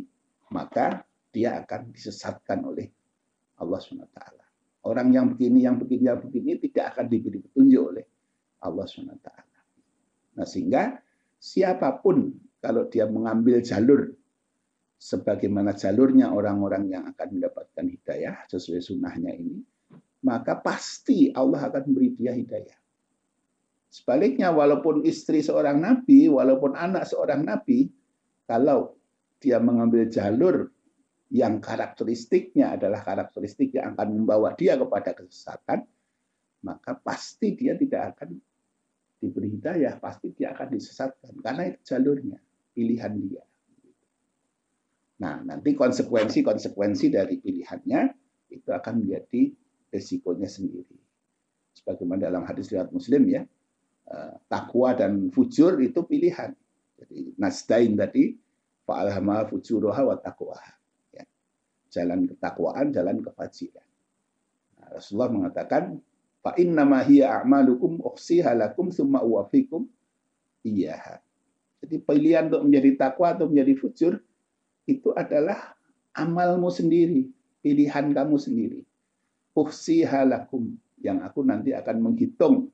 maka 0.52 1.08
dia 1.32 1.64
akan 1.64 1.96
disesatkan 1.96 2.60
oleh 2.68 2.88
Allah 3.62 3.80
SWT. 3.80 4.20
Orang 4.82 5.14
yang 5.14 5.32
begini, 5.32 5.64
yang 5.64 5.78
begini, 5.78 6.04
yang 6.10 6.20
begini 6.20 6.58
tidak 6.58 6.98
akan 6.98 7.06
diberi 7.08 7.40
petunjuk 7.40 7.84
oleh 7.96 8.06
Allah 8.66 8.86
SWT. 8.86 9.30
Nah, 10.38 10.48
sehingga 10.48 10.98
siapa 11.38 12.02
pun 12.02 12.34
kalau 12.62 12.90
dia 12.90 13.06
mengambil 13.06 13.62
jalur 13.62 14.10
sebagaimana 15.02 15.74
jalurnya 15.74 16.30
orang-orang 16.30 16.94
yang 16.94 17.04
akan 17.10 17.42
mendapatkan 17.42 17.86
hidayah 17.90 18.46
sesuai 18.46 18.86
sunnahnya 18.86 19.34
ini, 19.34 19.58
maka 20.22 20.62
pasti 20.62 21.34
Allah 21.34 21.66
akan 21.74 21.90
memberi 21.90 22.14
dia 22.14 22.38
hidayah. 22.38 22.78
Sebaliknya, 23.90 24.54
walaupun 24.54 25.02
istri 25.04 25.42
seorang 25.42 25.82
nabi, 25.82 26.30
walaupun 26.30 26.78
anak 26.78 27.10
seorang 27.10 27.42
nabi, 27.44 27.90
kalau 28.46 28.94
dia 29.42 29.58
mengambil 29.58 30.06
jalur 30.08 30.70
yang 31.34 31.58
karakteristiknya 31.58 32.78
adalah 32.78 33.02
karakteristik 33.02 33.74
yang 33.74 33.98
akan 33.98 34.22
membawa 34.22 34.54
dia 34.54 34.78
kepada 34.78 35.18
kesesatan, 35.18 35.82
maka 36.62 36.94
pasti 37.02 37.58
dia 37.58 37.74
tidak 37.74 38.16
akan 38.16 38.38
diberi 39.18 39.58
hidayah, 39.58 39.98
pasti 39.98 40.30
dia 40.38 40.54
akan 40.54 40.78
disesatkan. 40.78 41.34
Karena 41.42 41.74
itu 41.74 41.80
jalurnya, 41.90 42.38
pilihan 42.72 43.14
dia. 43.18 43.44
Nah, 45.22 45.38
nanti 45.46 45.78
konsekuensi-konsekuensi 45.78 47.14
dari 47.14 47.38
pilihannya 47.38 48.02
itu 48.50 48.70
akan 48.74 49.06
menjadi 49.06 49.54
resikonya 49.94 50.50
sendiri. 50.50 50.98
Sebagaimana 51.78 52.26
dalam 52.26 52.44
hadis 52.50 52.74
riwayat 52.74 52.90
Muslim 52.90 53.30
ya, 53.30 53.46
eh, 54.10 54.34
takwa 54.50 54.98
dan 54.98 55.30
fujur 55.30 55.78
itu 55.78 56.02
pilihan. 56.10 56.58
Jadi 56.98 57.38
nasdain 57.38 57.94
tadi 57.94 58.34
fa'alhama 58.90 59.46
fujuroha 59.46 60.02
wa 60.10 60.18
taqwaha. 60.18 60.74
Ya. 61.14 61.26
Jalan 61.94 62.26
ketakwaan, 62.26 62.90
jalan 62.90 63.22
kefajiran. 63.22 63.88
Nah, 64.82 64.88
Rasulullah 64.98 65.30
mengatakan 65.30 66.02
fa 66.42 66.58
innama 66.58 67.06
hiya 67.06 67.46
a'malukum 67.46 68.02
ukhsiha 68.02 68.58
lakum 68.58 68.90
tsumma 68.90 69.22
uwafikum 69.22 69.86
iyyaha. 70.66 71.22
Jadi 71.86 71.96
pilihan 72.02 72.50
untuk 72.50 72.66
menjadi 72.66 72.90
takwa 72.98 73.38
atau 73.38 73.50
menjadi 73.50 73.74
fujur 73.78 74.14
itu 75.00 75.16
adalah 75.16 75.74
amalmu 76.12 76.68
sendiri, 76.68 77.32
pilihan 77.64 78.12
kamu 78.12 78.36
sendiri. 78.36 78.82
halakum 80.08 80.76
yang 81.02 81.24
aku 81.24 81.44
nanti 81.44 81.76
akan 81.76 81.98
menghitung 82.00 82.72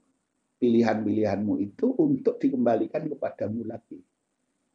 pilihan-pilihanmu 0.58 1.54
itu 1.62 1.94
untuk 1.98 2.42
dikembalikan 2.42 3.06
kepadamu 3.08 3.66
lagi. 3.66 4.02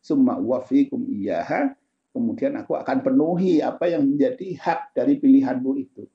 Summa 0.03 0.39
wafikum 0.39 1.07
iyaha, 1.07 1.75
kemudian 2.11 2.59
aku 2.59 2.75
akan 2.75 2.99
penuhi 3.07 3.63
apa 3.63 3.87
yang 3.91 4.03
menjadi 4.03 4.59
hak 4.59 4.81
dari 4.99 5.19
pilihanmu 5.19 5.73
itu. 5.79 6.07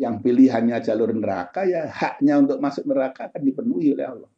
Yang 0.00 0.14
pilihannya 0.26 0.78
jalur 0.82 1.14
neraka, 1.14 1.62
ya 1.62 1.86
haknya 1.86 2.42
untuk 2.42 2.58
masuk 2.58 2.88
neraka 2.90 3.30
akan 3.30 3.42
dipenuhi 3.46 3.94
oleh 3.94 4.06
Allah. 4.08 4.32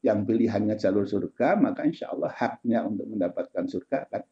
Yang 0.00 0.18
pilihannya 0.24 0.74
jalur 0.80 1.04
surga, 1.04 1.58
maka 1.60 1.84
insya 1.84 2.14
Allah 2.14 2.32
haknya 2.32 2.86
untuk 2.86 3.04
mendapatkan 3.10 3.64
surga 3.68 4.08
akan 4.08 4.22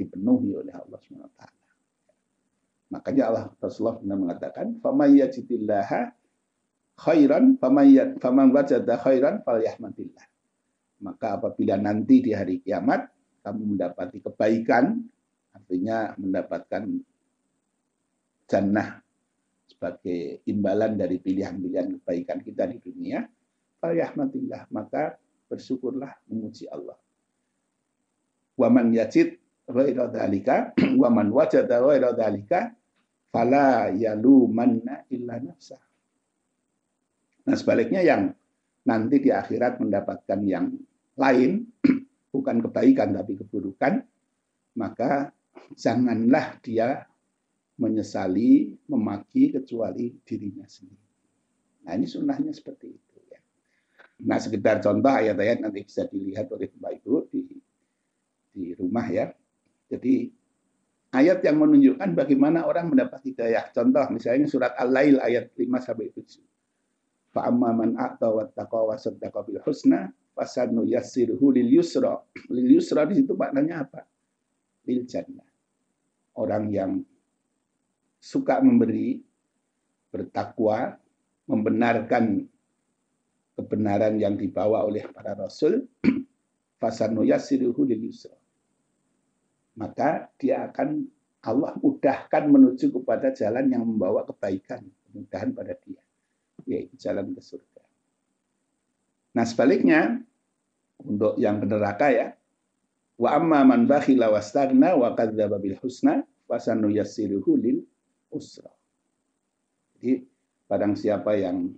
dipenuhi 0.00 0.56
oleh 0.56 0.72
Allah 0.72 0.96
SWT. 0.96 1.40
Makanya 2.90 3.22
Allah 3.28 3.44
Rasulullah 3.60 4.00
pernah 4.00 4.16
mengatakan, 4.18 4.66
"Faman 4.80 5.12
yajidillah 5.14 6.16
khairan 7.00 7.56
faman 7.56 8.20
faman 8.20 8.48
wajada 8.52 9.00
khairan 9.00 9.40
falyahmadillah. 9.40 10.26
Maka 11.00 11.40
apabila 11.40 11.80
nanti 11.80 12.20
di 12.20 12.36
hari 12.36 12.60
kiamat 12.60 13.08
kamu 13.40 13.76
mendapati 13.76 14.20
kebaikan, 14.20 15.00
artinya 15.56 16.12
mendapatkan 16.20 16.84
jannah 18.44 19.00
sebagai 19.64 20.44
imbalan 20.44 21.00
dari 21.00 21.16
pilihan-pilihan 21.16 22.04
kebaikan 22.04 22.44
kita 22.44 22.68
di 22.68 22.84
dunia, 22.84 23.24
falyahmadillah, 23.80 24.68
maka 24.68 25.16
bersyukurlah 25.48 26.20
memuji 26.28 26.68
Allah. 26.68 27.00
Waman 28.60 28.92
yajid 28.92 29.40
ghaira 29.70 30.10
dzalika, 30.10 30.76
waman 31.02 31.30
wajada 31.30 31.80
ghaira 31.80 32.10
dzalika, 32.12 32.74
fala 33.30 33.94
yalumanna 33.94 35.06
illa 35.14 35.38
nafsah 35.38 35.80
Nah 37.46 37.56
sebaliknya 37.56 38.04
yang 38.04 38.30
nanti 38.84 39.16
di 39.22 39.30
akhirat 39.32 39.80
mendapatkan 39.80 40.40
yang 40.44 40.70
lain, 41.16 41.66
bukan 42.34 42.56
kebaikan 42.62 43.16
tapi 43.16 43.38
keburukan, 43.40 44.04
maka 44.76 45.32
janganlah 45.74 46.60
dia 46.62 47.04
menyesali, 47.80 48.76
memaki 48.86 49.56
kecuali 49.56 50.12
dirinya 50.20 50.68
sendiri. 50.68 51.08
Nah 51.88 51.96
ini 51.96 52.06
sunnahnya 52.06 52.52
seperti 52.52 52.86
itu. 52.92 53.18
Ya. 53.32 53.40
Nah 54.28 54.36
sekedar 54.36 54.84
contoh 54.84 55.10
ayat-ayat 55.10 55.64
nanti 55.64 55.80
bisa 55.80 56.04
dilihat 56.04 56.52
oleh 56.52 56.68
Bapak 56.76 57.00
Ibu 57.00 57.14
di, 57.32 57.42
di 58.52 58.64
rumah 58.76 59.08
ya. 59.08 59.32
Jadi 59.90 60.30
ayat 61.10 61.42
yang 61.42 61.58
menunjukkan 61.58 62.14
bagaimana 62.14 62.64
orang 62.64 62.94
mendapat 62.94 63.20
hidayah. 63.26 63.74
Contoh 63.74 64.06
misalnya 64.14 64.46
surat 64.46 64.72
Al-Lail 64.78 65.18
ayat 65.18 65.50
5 65.58 65.66
sampai 65.82 66.14
7. 66.14 67.34
Fa 67.34 67.46
amma 67.46 67.74
man 67.74 67.94
a'ta 67.98 68.30
wattaqa 68.30 68.78
wa 68.78 68.94
saddaqa 68.98 69.38
bil 69.46 69.62
husna 69.62 70.10
fasanu 70.34 70.86
yassiruhu 70.86 71.54
lil 71.54 71.78
yusra. 71.78 72.18
Lil 72.50 72.78
yusra 72.78 73.06
di 73.06 73.22
situ 73.22 73.34
maknanya 73.34 73.86
apa? 73.86 74.06
Lil 74.86 75.06
jannah. 75.06 75.46
Orang 76.38 76.70
yang 76.70 77.02
suka 78.18 78.62
memberi, 78.62 79.18
bertakwa, 80.10 80.94
membenarkan 81.46 82.46
kebenaran 83.58 84.16
yang 84.16 84.34
dibawa 84.38 84.86
oleh 84.86 85.04
para 85.10 85.36
rasul, 85.36 85.86
fasanu 86.80 87.26
yassiruhu 87.26 87.84
lil 87.86 88.10
yusra. 88.10 88.39
Maka 89.78 90.28
dia 90.40 90.66
akan 90.70 91.06
Allah 91.40 91.72
mudahkan 91.80 92.44
menuju 92.48 92.92
kepada 93.00 93.32
jalan 93.32 93.70
yang 93.72 93.86
membawa 93.86 94.26
kebaikan, 94.28 94.84
kemudahan 95.08 95.56
pada 95.56 95.72
dia 95.80 96.00
yaitu 96.68 96.94
jalan 97.00 97.32
ke 97.32 97.40
surga. 97.40 97.82
Nah 99.36 99.44
sebaliknya 99.46 100.20
untuk 101.00 101.38
yang 101.40 101.62
ke 101.62 101.66
neraka 101.66 102.08
ya, 102.12 102.26
wa 103.16 103.30
amma 103.36 103.64
man 103.64 103.90
bakhila 103.90 104.32
wastagna 104.32 104.96
wa 104.96 105.16
kadzdzaba 105.16 105.56
bil 105.58 105.78
husna 105.80 106.22
fasanu 106.44 106.92
yassiruhu 106.92 107.56
lil 107.56 107.78
usra. 108.30 108.68
Jadi 109.96 110.24
barang 110.70 110.94
siapa 110.94 111.34
yang 111.34 111.72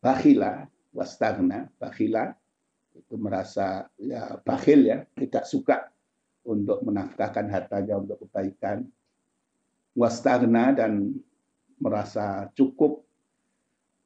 bakhila 0.00 0.66
wastagna, 0.90 1.68
bakhila 1.78 2.32
itu 2.96 3.14
merasa 3.14 3.86
ya 4.00 4.38
bakhil 4.42 4.88
ya, 4.88 4.98
tidak 5.14 5.44
suka 5.46 5.88
untuk 6.50 6.82
menafkahkan 6.82 7.46
hartanya 7.46 8.02
untuk 8.02 8.26
kebaikan. 8.26 8.82
Wastagna 9.94 10.74
dan 10.74 11.14
merasa 11.78 12.50
cukup 12.58 13.06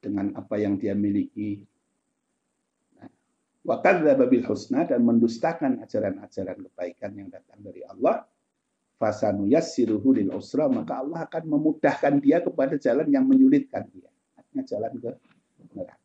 dengan 0.04 0.37
apa 0.37 0.61
yang 0.61 0.76
dia 0.76 0.92
miliki. 0.92 1.64
Wakadzdzaba 3.64 4.28
bil 4.28 4.44
husna 4.44 4.85
dan 4.85 5.00
mendustakan 5.00 5.80
ajaran-ajaran 5.80 6.68
kebaikan 6.68 7.16
yang 7.16 7.33
datang 7.33 7.64
dari 7.64 7.80
Allah. 7.88 8.28
Fasanu 9.00 9.48
yassiruhu 9.48 10.14
lil 10.14 10.30
usra 10.37 10.68
maka 10.68 11.00
Allah 11.00 11.24
akan 11.26 11.44
memudahkan 11.48 12.20
dia 12.20 12.44
kepada 12.44 12.76
jalan 12.76 13.09
yang 13.09 13.24
menyulitkan 13.24 13.88
dia. 13.90 14.12
Artinya 14.37 14.64
jalan 14.68 14.92
ke 15.00 15.11
neraka. 15.72 16.04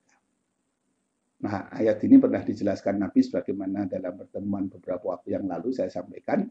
Nah, 1.39 1.71
ayat 1.71 2.03
ini 2.03 2.19
pernah 2.19 2.43
dijelaskan 2.43 2.99
Nabi 2.99 3.23
sebagaimana 3.23 3.87
dalam 3.87 4.19
pertemuan 4.19 4.67
beberapa 4.67 5.15
waktu 5.15 5.39
yang 5.39 5.47
lalu 5.47 5.71
saya 5.71 5.87
sampaikan. 5.87 6.43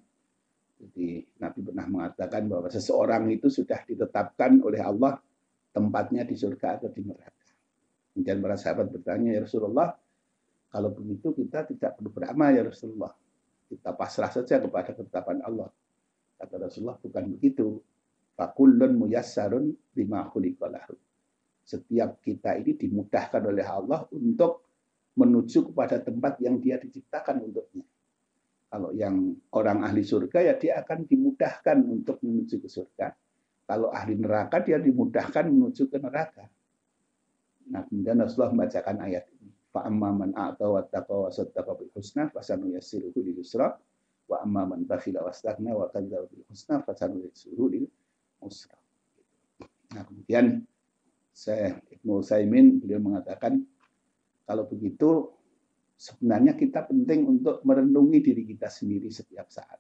Jadi 0.79 1.21
Nabi 1.45 1.61
pernah 1.61 1.87
mengatakan 1.91 2.49
bahwa 2.49 2.73
seseorang 2.73 3.29
itu 3.29 3.53
sudah 3.53 3.85
ditetapkan 3.85 4.65
oleh 4.65 4.81
Allah 4.81 5.21
tempatnya 5.77 6.25
di 6.25 6.33
surga 6.39 6.81
atau 6.81 6.89
di 6.89 7.05
neraka. 7.05 7.47
Kemudian 8.15 8.41
para 8.41 8.57
sahabat 8.57 8.89
bertanya, 8.89 9.37
ya 9.37 9.41
Rasulullah, 9.45 9.93
kalau 10.73 10.91
begitu 10.97 11.37
kita 11.37 11.69
tidak 11.69 12.01
perlu 12.01 12.09
beramal 12.09 12.51
ya 12.51 12.65
Rasulullah. 12.65 13.13
Kita 13.69 13.93
pasrah 13.93 14.33
saja 14.33 14.57
kepada 14.57 14.97
ketetapan 14.97 15.45
Allah. 15.45 15.69
Kata 16.41 16.55
Rasulullah, 16.57 16.97
bukan 16.97 17.25
begitu. 17.37 17.77
Fakullun 18.33 18.97
muyassarun 18.97 19.69
khuliqalahu. 19.93 20.97
Setiap 21.69 22.25
kita 22.25 22.57
ini 22.57 22.73
dimudahkan 22.73 23.45
oleh 23.45 23.67
Allah 23.69 24.09
untuk 24.17 24.68
menuju 25.19 25.75
kepada 25.75 25.99
tempat 25.99 26.39
yang 26.39 26.63
dia 26.63 26.79
diciptakan 26.79 27.43
untuknya. 27.43 27.83
Kalau 28.69 28.95
yang 28.95 29.35
orang 29.57 29.83
ahli 29.83 30.07
surga 30.07 30.39
ya 30.45 30.55
dia 30.55 30.79
akan 30.85 31.09
dimudahkan 31.09 31.79
untuk 31.83 32.23
menuju 32.23 32.63
ke 32.63 32.69
surga. 32.71 33.11
Kalau 33.67 33.91
ahli 33.91 34.15
neraka 34.15 34.63
dia 34.63 34.79
dimudahkan 34.79 35.51
menuju 35.51 35.91
ke 35.91 35.99
neraka. 35.99 36.47
Nah, 37.69 37.85
kemudian 37.85 38.17
Rasulullah 38.23 38.53
membacakan 38.55 38.97
ayat 39.05 39.29
ini. 39.35 39.51
Fa 39.69 39.85
wa 39.85 41.75
bil 41.77 41.91
husna 41.93 42.33
fasanu 42.33 42.73
lil 42.73 42.81
wa 44.29 44.37
amma 44.45 44.63
man 44.69 44.85
bakhila 44.85 45.25
wastaghna 45.25 45.73
wa 45.77 45.89
kadzdzaba 45.93 46.29
husna 46.49 46.81
fasanu 46.85 47.29
lil. 47.69 47.85
Nah, 49.89 50.03
kemudian 50.05 50.65
saya 51.33 51.81
Ibnu 51.93 52.21
Saimin 52.21 52.81
beliau 52.81 53.01
mengatakan 53.01 53.65
kalau 54.49 54.65
begitu 54.65 55.29
sebenarnya 56.01 56.57
kita 56.57 56.89
penting 56.89 57.29
untuk 57.29 57.61
merenungi 57.69 58.25
diri 58.25 58.49
kita 58.49 58.73
sendiri 58.73 59.13
setiap 59.13 59.53
saat. 59.53 59.77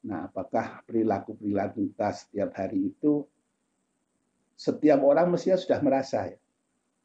Nah, 0.00 0.32
apakah 0.32 0.80
perilaku-perilaku 0.88 1.92
kita 1.92 2.16
setiap 2.16 2.56
hari 2.56 2.88
itu 2.88 3.20
setiap 4.56 5.04
orang 5.04 5.28
mestinya 5.28 5.60
sudah 5.60 5.80
merasa 5.84 6.32
ya 6.32 6.40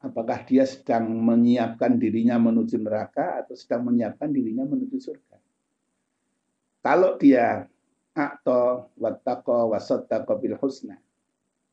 apakah 0.04 0.44
dia 0.44 0.64
sedang 0.68 1.08
menyiapkan 1.08 1.96
dirinya 1.96 2.36
menuju 2.36 2.76
neraka 2.78 3.44
atau 3.44 3.54
sedang 3.56 3.88
menyiapkan 3.88 4.28
dirinya 4.28 4.68
menuju 4.68 4.96
surga. 5.00 5.36
Kalau 6.84 7.18
dia 7.18 7.66
atau 8.16 8.88
wattaqo 8.96 9.74
wasattaqo 9.74 10.38
bil 10.40 10.56
husna 10.56 10.96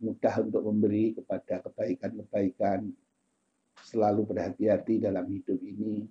mudah 0.03 0.35
untuk 0.43 0.67
memberi 0.67 1.15
kepada 1.15 1.63
kebaikan-kebaikan 1.63 2.91
selalu 3.81 4.29
berhati-hati 4.29 5.01
dalam 5.01 5.25
hidup 5.25 5.57
ini 5.63 6.05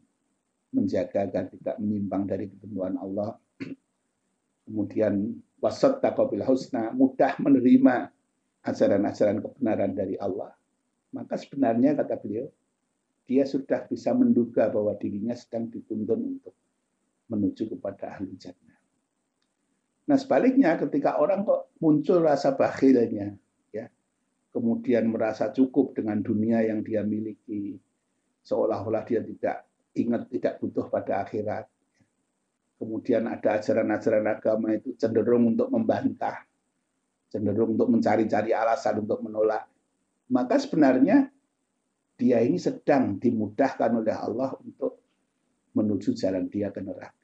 menjaga 0.73 1.29
agar 1.29 1.53
tidak 1.53 1.77
menyimpang 1.79 2.27
dari 2.27 2.49
ketentuan 2.49 2.97
Allah 2.99 3.37
kemudian 4.67 5.37
wasattaqo 5.63 6.33
bil 6.33 6.43
husna 6.43 6.91
mudah 6.91 7.39
menerima 7.39 8.11
ajaran-ajaran 8.67 9.39
kebenaran 9.43 9.93
dari 9.95 10.17
Allah 10.19 10.57
maka 11.13 11.37
sebenarnya 11.37 11.93
kata 11.93 12.17
beliau, 12.17 12.49
dia 13.29 13.45
sudah 13.45 13.85
bisa 13.85 14.17
menduga 14.17 14.73
bahwa 14.73 14.97
dirinya 14.97 15.37
sedang 15.37 15.69
dituntun 15.69 16.41
untuk 16.41 16.57
menuju 17.29 17.77
kepada 17.77 18.17
ahli 18.17 18.33
jannah. 18.41 18.81
Nah 20.09 20.19
sebaliknya 20.19 20.75
ketika 20.81 21.21
orang 21.21 21.45
kok 21.45 21.71
muncul 21.79 22.25
rasa 22.25 22.57
bakhilnya, 22.57 23.07
ya, 23.13 23.29
kemudian 24.53 25.09
merasa 25.09 25.49
cukup 25.51 25.97
dengan 25.97 26.21
dunia 26.21 26.61
yang 26.63 26.85
dia 26.85 27.01
miliki, 27.03 27.81
seolah-olah 28.45 29.03
dia 29.09 29.25
tidak 29.25 29.65
ingat, 29.97 30.29
tidak 30.29 30.61
butuh 30.61 30.87
pada 30.93 31.25
akhirat. 31.25 31.67
kemudian 32.83 33.31
ada 33.31 33.63
ajaran-ajaran 33.63 34.27
agama 34.27 34.75
itu 34.75 34.99
cenderung 34.99 35.55
untuk 35.55 35.71
membantah, 35.71 36.43
cenderung 37.31 37.79
untuk 37.79 37.87
mencari-cari 37.87 38.51
alasan 38.51 39.07
untuk 39.07 39.23
menolak, 39.23 39.71
maka 40.35 40.59
sebenarnya 40.59 41.31
dia 42.19 42.43
ini 42.43 42.59
sedang 42.59 43.23
dimudahkan 43.23 43.87
oleh 43.87 44.11
Allah 44.11 44.59
untuk 44.59 44.99
menuju 45.79 46.11
jalan 46.19 46.51
dia 46.51 46.75
ke 46.75 46.83
neraka. 46.83 47.23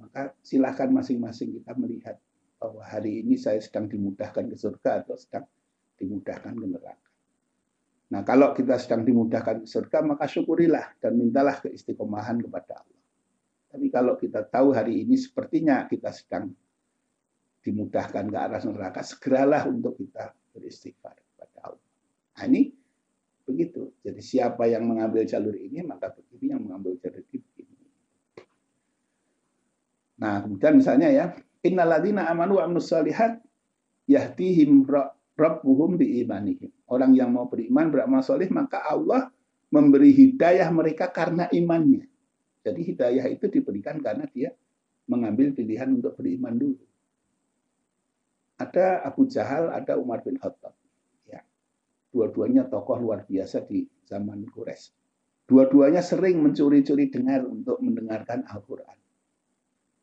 Maka 0.00 0.32
silahkan 0.40 0.88
masing-masing 0.88 1.60
kita 1.60 1.76
melihat 1.76 2.16
bahwa 2.56 2.80
hari 2.80 3.24
ini 3.24 3.36
saya 3.36 3.60
sedang 3.60 3.92
dimudahkan 3.92 4.48
ke 4.52 4.56
surga 4.56 5.04
atau 5.04 5.20
sedang 5.20 5.44
dimudahkan 5.96 6.52
ke 6.52 6.66
neraka. 6.68 7.06
Nah, 8.06 8.22
kalau 8.22 8.54
kita 8.54 8.78
sedang 8.78 9.02
dimudahkan 9.02 9.66
ke 9.66 9.68
surga, 9.68 9.98
maka 10.06 10.30
syukurilah 10.30 10.94
dan 11.02 11.18
mintalah 11.18 11.58
keistiqomahan 11.58 12.38
kepada 12.38 12.78
Allah. 12.78 13.02
Tapi 13.66 13.86
kalau 13.90 14.14
kita 14.14 14.46
tahu 14.46 14.70
hari 14.70 15.02
ini 15.02 15.18
sepertinya 15.18 15.84
kita 15.90 16.14
sedang 16.14 16.54
dimudahkan 17.66 18.30
ke 18.30 18.38
arah 18.38 18.62
neraka, 18.62 19.02
segeralah 19.02 19.66
untuk 19.66 19.98
kita 19.98 20.30
beristighfar 20.54 21.18
kepada 21.18 21.58
Allah. 21.74 21.86
Nah, 22.38 22.44
ini 22.46 22.70
begitu. 23.42 23.90
Jadi 24.06 24.22
siapa 24.22 24.70
yang 24.70 24.86
mengambil 24.86 25.26
jalur 25.26 25.58
ini, 25.58 25.82
maka 25.82 26.14
begini 26.14 26.54
yang 26.54 26.62
mengambil 26.62 26.94
jalur 27.02 27.26
ini. 27.34 27.42
Nah, 30.16 30.46
kemudian 30.46 30.78
misalnya 30.78 31.08
ya, 31.10 31.26
innalladzina 31.66 32.30
amanu 32.30 32.62
wa 32.62 32.70
amilus 32.70 32.88
solihat 32.88 33.42
yahtihim 34.06 34.86
rabbuhum 35.36 36.00
bi 36.00 36.24
imanihim. 36.24 36.72
Orang 36.88 37.12
yang 37.12 37.30
mau 37.30 37.46
beriman, 37.46 37.92
beramal 37.92 38.24
soleh, 38.24 38.48
maka 38.48 38.82
Allah 38.82 39.30
memberi 39.70 40.10
hidayah 40.10 40.68
mereka 40.72 41.12
karena 41.12 41.46
imannya. 41.52 42.08
Jadi 42.66 42.80
hidayah 42.82 43.30
itu 43.30 43.46
diberikan 43.46 44.02
karena 44.02 44.26
dia 44.26 44.50
mengambil 45.06 45.54
pilihan 45.54 45.92
untuk 45.92 46.18
beriman 46.18 46.56
dulu. 46.56 46.82
Ada 48.56 49.04
Abu 49.04 49.28
Jahal, 49.28 49.70
ada 49.70 50.00
Umar 50.00 50.24
bin 50.24 50.40
Khattab. 50.40 50.72
Dua-duanya 52.16 52.64
tokoh 52.64 52.96
luar 52.96 53.28
biasa 53.28 53.68
di 53.68 53.84
zaman 54.08 54.48
Quraisy. 54.48 54.88
Dua-duanya 55.44 56.00
sering 56.00 56.40
mencuri-curi 56.40 57.12
dengar 57.12 57.44
untuk 57.44 57.76
mendengarkan 57.84 58.48
Al-Quran. 58.48 58.96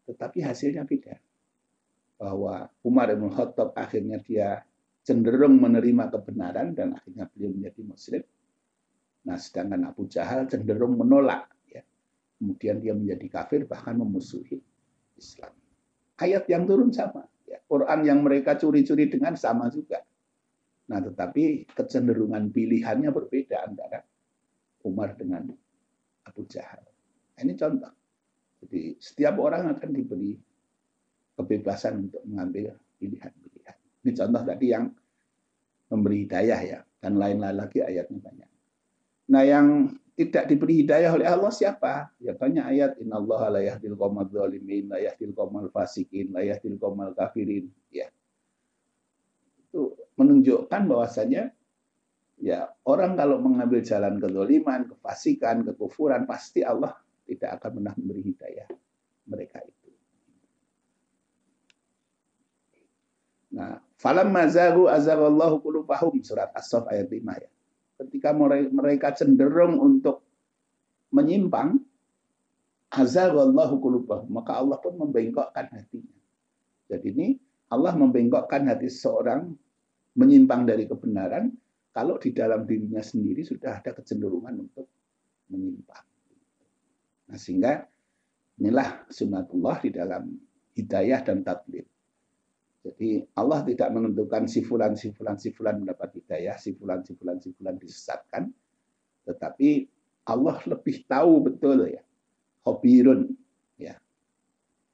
Tetapi 0.05 0.45
hasilnya 0.45 0.85
beda. 0.85 1.17
Bahwa 2.21 2.69
Umar 2.85 3.09
bin 3.17 3.33
Khattab 3.33 3.73
akhirnya 3.73 4.21
dia 4.21 4.61
cenderung 5.03 5.59
menerima 5.59 6.09
kebenaran 6.09 6.71
dan 6.71 6.95
akhirnya 6.95 7.27
beliau 7.27 7.51
menjadi 7.51 7.81
muslim. 7.83 8.23
Nah, 9.23 9.37
sedangkan 9.39 9.91
Abu 9.91 10.07
Jahal 10.07 10.47
cenderung 10.47 10.95
menolak. 10.95 11.51
Ya. 11.67 11.83
Kemudian 12.39 12.79
dia 12.79 12.95
menjadi 12.95 13.27
kafir 13.27 13.67
bahkan 13.67 13.99
memusuhi 13.99 14.59
Islam. 15.19 15.51
Ayat 16.19 16.47
yang 16.47 16.63
turun 16.63 16.91
sama. 16.91 17.27
Ya. 17.47 17.59
Quran 17.67 17.99
yang 18.07 18.19
mereka 18.23 18.55
curi-curi 18.55 19.11
dengan 19.11 19.35
sama 19.35 19.67
juga. 19.71 20.03
Nah, 20.87 20.99
tetapi 20.99 21.71
kecenderungan 21.71 22.51
pilihannya 22.51 23.11
berbeda 23.11 23.63
antara 23.63 24.03
Umar 24.83 25.15
dengan 25.15 25.47
Abu 26.27 26.43
Jahal. 26.47 26.83
Nah, 26.83 27.39
ini 27.43 27.55
contoh. 27.55 27.91
Jadi 28.63 28.95
setiap 28.99 29.35
orang 29.43 29.75
akan 29.75 29.89
diberi 29.91 30.39
kebebasan 31.35 32.07
untuk 32.07 32.23
mengambil 32.23 32.75
pilihan-pilihan. 32.99 33.52
Ini 34.03 34.11
contoh 34.11 34.43
tadi 34.43 34.67
yang 34.69 34.85
memberi 35.87 36.27
hidayah 36.27 36.61
ya, 36.61 36.79
dan 36.99 37.15
lain-lain 37.15 37.57
lagi 37.57 37.79
ayatnya 37.79 38.19
banyak. 38.19 38.49
Nah, 39.31 39.43
yang 39.47 39.67
tidak 40.13 40.45
diberi 40.51 40.83
hidayah 40.83 41.15
oleh 41.15 41.25
Allah 41.25 41.49
siapa? 41.49 42.11
Ya 42.19 42.35
banyak 42.35 42.65
ayat 42.67 42.91
innallaha 42.99 43.49
la 43.49 43.61
yahdil 43.63 43.95
qaumadz 43.95 44.35
zalimin, 44.35 44.91
la 44.91 44.99
yahdil 44.99 45.33
qaumal 45.33 45.71
fasikin, 45.71 46.35
la 46.35 46.43
yahdil 46.43 46.77
qaumal 46.77 47.15
kafirin, 47.15 47.71
ya 47.89 48.11
itu 49.73 49.97
menunjukkan 50.21 50.85
bahwasanya 50.85 51.49
ya 52.37 52.69
orang 52.85 53.17
kalau 53.17 53.41
mengambil 53.41 53.81
jalan 53.81 54.21
kezaliman, 54.21 54.85
kefasikan, 54.85 55.65
kekufuran 55.65 56.29
pasti 56.29 56.61
Allah 56.61 56.93
tidak 57.25 57.57
akan 57.57 57.81
pernah 57.81 57.93
memberi 57.97 58.21
hidayah 58.21 58.69
mereka 59.25 59.65
itu. 59.65 59.82
Nah, 63.53 63.77
falam 64.01 64.33
mazagu 64.33 64.89
azagallahu 64.89 65.61
qulubahum 65.61 66.25
surat 66.25 66.49
As-Saff 66.57 66.89
ayat 66.89 67.05
5 67.13 67.21
ya. 67.37 67.49
Ketika 68.01 68.33
mereka 68.73 69.13
cenderung 69.13 69.77
untuk 69.77 70.25
menyimpang, 71.13 71.77
azagallahu 72.89 73.77
qulubahum, 73.77 74.29
maka 74.33 74.57
Allah 74.57 74.81
pun 74.81 74.97
membengkokkan 74.97 75.69
hatinya. 75.69 76.17
Jadi 76.89 77.07
ini 77.13 77.27
Allah 77.69 77.93
membengkokkan 77.93 78.65
hati 78.69 78.89
seorang 78.89 79.53
menyimpang 80.17 80.65
dari 80.65 80.89
kebenaran 80.89 81.53
kalau 81.93 82.17
di 82.17 82.33
dalam 82.33 82.65
dirinya 82.65 83.05
sendiri 83.05 83.45
sudah 83.45 83.81
ada 83.81 83.93
kecenderungan 83.93 84.65
untuk 84.65 84.89
menyimpang. 85.53 86.05
Nah, 87.29 87.37
sehingga 87.37 87.85
inilah 88.57 89.05
sunatullah 89.09 89.77
di 89.81 89.89
dalam 89.93 90.33
hidayah 90.73 91.21
dan 91.21 91.45
tatlid. 91.45 91.85
Jadi 92.83 93.23
Allah 93.39 93.63
tidak 93.63 93.89
menentukan 93.95 94.43
si 94.43 94.59
fulan 94.59 94.99
si 94.99 95.15
fulan 95.15 95.39
si 95.39 95.55
fulan 95.55 95.79
mendapat 95.79 96.19
hidayah, 96.19 96.59
si 96.59 96.75
fulan 96.75 96.99
si 97.07 97.15
fulan 97.15 97.39
si 97.39 97.55
fulan 97.55 97.79
disesatkan, 97.79 98.51
tetapi 99.23 99.87
Allah 100.27 100.59
lebih 100.67 101.07
tahu 101.07 101.47
betul 101.47 101.87
ya. 101.87 102.03
Hobirun 102.67 103.31
ya. 103.79 103.95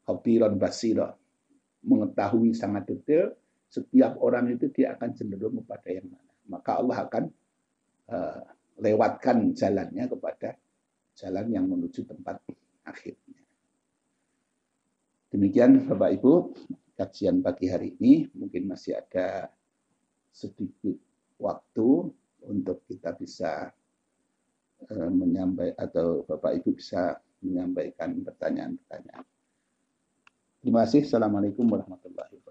Hobirun 0.06 0.58
basiro 0.62 1.18
mengetahui 1.82 2.54
sangat 2.54 2.94
detail 2.94 3.34
setiap 3.70 4.18
orang 4.22 4.50
itu 4.54 4.70
dia 4.74 4.98
akan 4.98 5.10
cenderung 5.14 5.62
kepada 5.62 5.90
yang 5.94 6.10
mana. 6.10 6.34
Maka 6.50 6.72
Allah 6.82 6.98
akan 7.06 7.24
uh, 8.10 8.42
lewatkan 8.82 9.54
jalannya 9.54 10.10
kepada 10.10 10.58
jalan 11.14 11.46
yang 11.54 11.66
menuju 11.70 12.10
tempat 12.10 12.42
akhirnya. 12.82 13.42
Demikian 15.30 15.86
Bapak 15.86 16.18
Ibu, 16.18 16.34
kajian 17.00 17.40
pagi 17.40 17.72
hari 17.72 17.96
ini 17.96 18.28
mungkin 18.36 18.68
masih 18.68 19.00
ada 19.00 19.48
sedikit 20.36 21.00
waktu 21.40 22.12
untuk 22.44 22.84
kita 22.92 23.16
bisa 23.16 23.72
uh, 24.84 25.12
menyampaikan 25.12 25.80
atau 25.80 26.28
Bapak 26.28 26.60
Ibu 26.60 26.76
bisa 26.76 27.16
menyampaikan 27.40 28.20
pertanyaan-pertanyaan. 28.20 29.24
Terima 30.60 30.84
kasih. 30.84 31.08
Assalamualaikum 31.08 31.64
warahmatullahi 31.72 32.36
wabarakatuh. 32.36 32.49